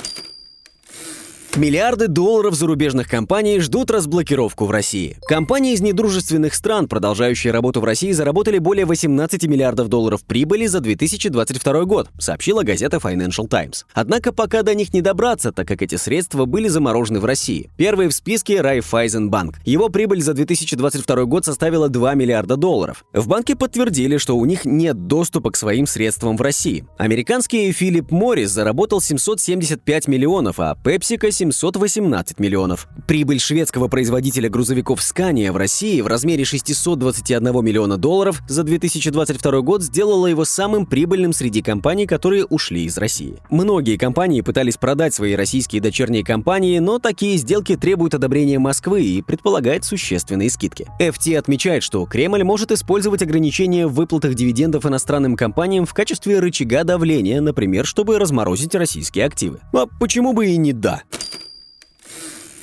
Миллиарды 1.56 2.06
долларов 2.06 2.54
зарубежных 2.54 3.08
компаний 3.08 3.58
ждут 3.58 3.90
разблокировку 3.90 4.66
в 4.66 4.70
России. 4.70 5.16
Компании 5.22 5.74
из 5.74 5.80
недружественных 5.80 6.54
стран, 6.54 6.86
продолжающие 6.86 7.52
работу 7.52 7.80
в 7.80 7.84
России, 7.84 8.12
заработали 8.12 8.58
более 8.58 8.86
18 8.86 9.48
миллиардов 9.48 9.88
долларов 9.88 10.22
прибыли 10.24 10.66
за 10.66 10.78
2022 10.78 11.84
год, 11.86 12.08
сообщила 12.20 12.62
газета 12.62 12.98
Financial 12.98 13.48
Times. 13.48 13.84
Однако 13.92 14.32
пока 14.32 14.62
до 14.62 14.76
них 14.76 14.94
не 14.94 15.02
добраться, 15.02 15.50
так 15.50 15.66
как 15.66 15.82
эти 15.82 15.96
средства 15.96 16.44
были 16.44 16.68
заморожены 16.68 17.18
в 17.18 17.24
России. 17.24 17.68
Первый 17.76 18.06
в 18.06 18.12
списке 18.12 18.60
Райфайзенбанк. 18.60 19.56
Его 19.64 19.88
прибыль 19.88 20.22
за 20.22 20.34
2022 20.34 21.24
год 21.24 21.44
составила 21.44 21.88
2 21.88 22.14
миллиарда 22.14 22.56
долларов. 22.56 23.04
В 23.12 23.26
банке 23.26 23.56
подтвердили, 23.56 24.18
что 24.18 24.36
у 24.36 24.44
них 24.44 24.64
нет 24.64 25.08
доступа 25.08 25.50
к 25.50 25.56
своим 25.56 25.88
средствам 25.88 26.36
в 26.36 26.42
России. 26.42 26.86
Американский 26.96 27.72
Филипп 27.72 28.12
Моррис 28.12 28.50
заработал 28.50 29.00
775 29.00 30.06
миллионов, 30.06 30.60
а 30.60 30.76
PepsiCo 30.84 31.39
718 31.40 32.38
миллионов. 32.38 32.86
Прибыль 33.06 33.40
шведского 33.40 33.88
производителя 33.88 34.50
грузовиков 34.50 35.00
Scania 35.00 35.52
в 35.52 35.56
России 35.56 36.02
в 36.02 36.06
размере 36.06 36.44
621 36.44 37.64
миллиона 37.64 37.96
долларов 37.96 38.42
за 38.46 38.62
2022 38.62 39.60
год 39.62 39.82
сделала 39.82 40.26
его 40.26 40.44
самым 40.44 40.84
прибыльным 40.84 41.32
среди 41.32 41.62
компаний, 41.62 42.06
которые 42.06 42.44
ушли 42.44 42.84
из 42.84 42.98
России. 42.98 43.38
Многие 43.48 43.96
компании 43.96 44.42
пытались 44.42 44.76
продать 44.76 45.14
свои 45.14 45.34
российские 45.34 45.80
дочерние 45.80 46.22
компании, 46.22 46.78
но 46.78 46.98
такие 46.98 47.38
сделки 47.38 47.74
требуют 47.74 48.14
одобрения 48.14 48.58
Москвы 48.58 49.02
и 49.02 49.22
предполагают 49.22 49.86
существенные 49.86 50.50
скидки. 50.50 50.86
FT 51.00 51.36
отмечает, 51.38 51.82
что 51.82 52.04
Кремль 52.04 52.44
может 52.44 52.70
использовать 52.70 53.22
ограничения 53.22 53.86
в 53.86 53.94
выплатах 53.94 54.34
дивидендов 54.34 54.84
иностранным 54.84 55.36
компаниям 55.36 55.86
в 55.86 55.94
качестве 55.94 56.38
рычага 56.38 56.84
давления, 56.84 57.40
например, 57.40 57.86
чтобы 57.86 58.18
разморозить 58.18 58.74
российские 58.74 59.24
активы. 59.24 59.60
А 59.72 59.86
почему 59.86 60.34
бы 60.34 60.46
и 60.46 60.56
не 60.58 60.74
да? 60.74 61.02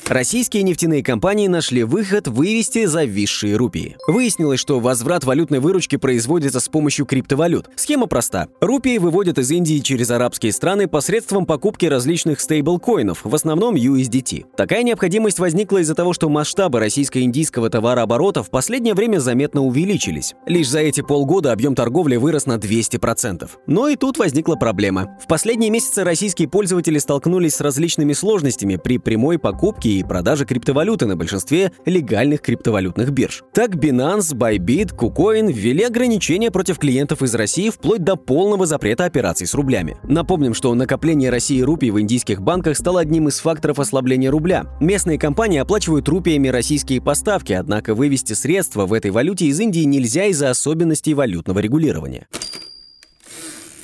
Российские 0.10 0.63
нефтяные 0.63 1.04
компании 1.04 1.48
нашли 1.50 1.84
выход 1.84 2.30
вывести 2.30 2.86
зависшие 2.86 3.58
рупии. 3.58 3.98
Выяснилось, 4.08 4.58
что 4.58 4.80
возврат 4.80 5.26
валютной 5.26 5.60
выручки 5.60 5.98
производится 5.98 6.62
с 6.62 6.70
помощью 6.70 7.06
криптовалют. 7.06 7.70
Схема 7.76 8.08
проста. 8.08 8.48
Рупии 8.62 9.00
выводят 9.00 9.38
из 9.38 9.52
Индии 9.52 9.80
через 9.80 10.10
арабские 10.10 10.54
страны 10.54 10.88
посредством 10.88 11.46
покупки 11.46 11.88
различных 11.88 12.39
стейблкоинов, 12.39 13.26
в 13.26 13.36
основном 13.36 13.76
USDT. 13.76 14.46
Такая 14.56 14.84
необходимость 14.84 15.39
возникла 15.39 15.80
из-за 15.80 15.93
того, 15.93 16.13
что 16.13 16.30
масштабы 16.30 16.80
российско-индийского 16.80 17.70
товарооборота 17.70 18.43
в 18.43 18.50
последнее 18.50 18.93
время 18.93 19.20
заметно 19.20 19.65
увеличились. 19.65 20.36
Лишь 20.46 20.70
за 20.70 20.80
эти 20.80 21.02
полгода 21.02 21.52
объем 21.52 21.76
торговли 21.76 22.15
вырос 22.15 22.46
на 22.46 22.56
200%. 22.56 23.50
Но 23.67 23.89
и 23.89 23.98
тут 23.98 24.17
возникла 24.20 24.56
проблема. 24.56 25.17
В 25.22 25.28
последние 25.28 25.70
месяцы 25.70 26.06
российские 26.06 26.48
пользователи 26.48 26.98
столкнулись 26.98 27.56
с 27.56 27.62
различными 27.62 28.13
сложностями 28.13 28.78
при 28.78 29.00
прямой 29.00 29.38
покупке 29.38 29.96
и 29.99 30.03
продажи 30.03 30.45
криптовалюты 30.45 31.05
на 31.05 31.15
большинстве 31.15 31.71
легальных 31.86 32.41
криптовалютных 32.41 33.12
бирж. 33.12 33.43
Так 33.53 33.75
Binance, 33.75 34.33
Bybit, 34.33 34.95
KuCoin 34.95 35.51
ввели 35.51 35.83
ограничения 35.83 36.51
против 36.51 36.79
клиентов 36.79 37.21
из 37.21 37.33
России 37.36 37.69
вплоть 37.69 38.03
до 38.03 38.15
полного 38.15 38.65
запрета 38.65 39.05
операций 39.05 39.47
с 39.47 39.53
рублями. 39.53 39.97
Напомним, 40.03 40.53
что 40.53 40.73
накопление 40.73 41.29
России 41.29 41.62
рупий 41.62 41.91
в 41.91 41.99
индийских 41.99 42.41
банках 42.41 42.77
стало 42.77 42.99
одним 42.99 43.27
из 43.27 43.39
факторов 43.39 43.79
ослабления 43.79 44.29
рубля. 44.29 44.65
Местные 44.79 45.17
компании 45.17 45.60
оплачивают 45.60 46.07
рупиями 46.10 46.47
российские 46.47 47.01
поставки, 47.01 47.53
однако 47.53 47.95
вывести 47.95 48.33
средства 48.33 48.86
в 48.86 48.93
этой 48.93 49.12
валюте 49.12 49.45
из 49.45 49.60
Индии 49.60 49.83
нельзя 49.83 50.25
из-за 50.25 50.49
особенностей 50.49 51.13
валютного 51.13 51.60
регулирования. 51.60 52.27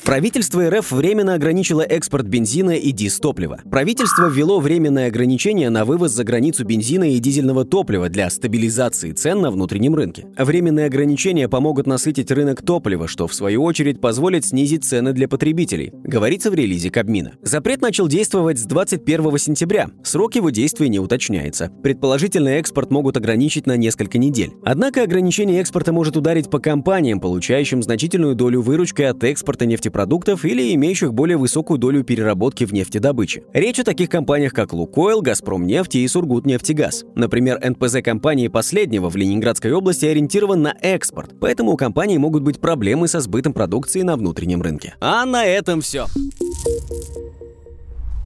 Правительство 0.05 0.69
РФ 0.69 0.91
временно 0.91 1.33
ограничило 1.33 1.81
экспорт 1.81 2.27
бензина 2.27 2.71
и 2.71 2.91
дистоплива. 2.91 3.61
Правительство 3.71 4.27
ввело 4.27 4.59
временное 4.59 5.07
ограничение 5.07 5.69
на 5.69 5.85
вывоз 5.85 6.11
за 6.11 6.25
границу 6.25 6.65
бензина 6.65 7.13
и 7.13 7.19
дизельного 7.19 7.63
топлива 7.63 8.09
для 8.09 8.29
стабилизации 8.29 9.13
цен 9.13 9.39
на 9.39 9.49
внутреннем 9.49 9.95
рынке. 9.95 10.27
Временные 10.37 10.87
ограничения 10.87 11.47
помогут 11.47 11.87
насытить 11.87 12.31
рынок 12.31 12.61
топлива, 12.61 13.07
что 13.07 13.27
в 13.27 13.33
свою 13.33 13.63
очередь 13.63 14.01
позволит 14.01 14.45
снизить 14.45 14.83
цены 14.83 15.13
для 15.13 15.29
потребителей, 15.29 15.93
говорится 16.03 16.51
в 16.51 16.53
релизе 16.53 16.91
Кабмина. 16.91 17.31
Запрет 17.41 17.81
начал 17.81 18.09
действовать 18.09 18.59
с 18.59 18.63
21 18.63 19.37
сентября. 19.37 19.87
Срок 20.03 20.35
его 20.35 20.49
действия 20.49 20.89
не 20.89 20.99
уточняется. 20.99 21.71
Предположительно, 21.81 22.49
экспорт 22.49 22.91
могут 22.91 23.15
ограничить 23.15 23.67
на 23.67 23.77
несколько 23.77 24.17
недель. 24.17 24.51
Однако 24.65 25.01
ограничение 25.01 25.61
экспорта 25.61 25.93
может 25.93 26.17
ударить 26.17 26.49
по 26.49 26.59
компаниям, 26.59 27.21
получающим 27.21 27.81
значительную 27.81 28.35
долю 28.35 28.61
выручки 28.61 29.01
от 29.01 29.23
экспорта 29.23 29.65
нефтепродуктов 29.65 29.92
продуктов 29.93 30.43
или 30.43 30.73
имеющих 30.75 31.13
более 31.13 31.37
высокую 31.37 31.77
долю 31.77 32.03
переработки 32.03 32.65
в 32.65 32.73
нефтедобыче. 32.73 33.43
Речь 33.53 33.79
о 33.79 33.85
таких 33.85 34.09
компаниях, 34.09 34.51
как 34.51 34.73
Лукойл, 34.73 35.21
Газпромнефть 35.21 35.95
и 35.95 36.05
Сургутнефтегаз. 36.05 37.05
Например, 37.15 37.57
НПЗ 37.63 38.01
компании 38.03 38.49
последнего 38.49 39.09
в 39.09 39.15
Ленинградской 39.15 39.71
области 39.71 40.05
ориентирован 40.05 40.61
на 40.61 40.75
экспорт, 40.81 41.35
поэтому 41.39 41.71
у 41.71 41.77
компании 41.77 42.17
могут 42.17 42.43
быть 42.43 42.59
проблемы 42.59 43.07
со 43.07 43.21
сбытом 43.21 43.53
продукции 43.53 44.01
на 44.01 44.17
внутреннем 44.17 44.61
рынке. 44.61 44.95
А 44.99 45.25
на 45.25 45.45
этом 45.45 45.79
все. 45.79 46.07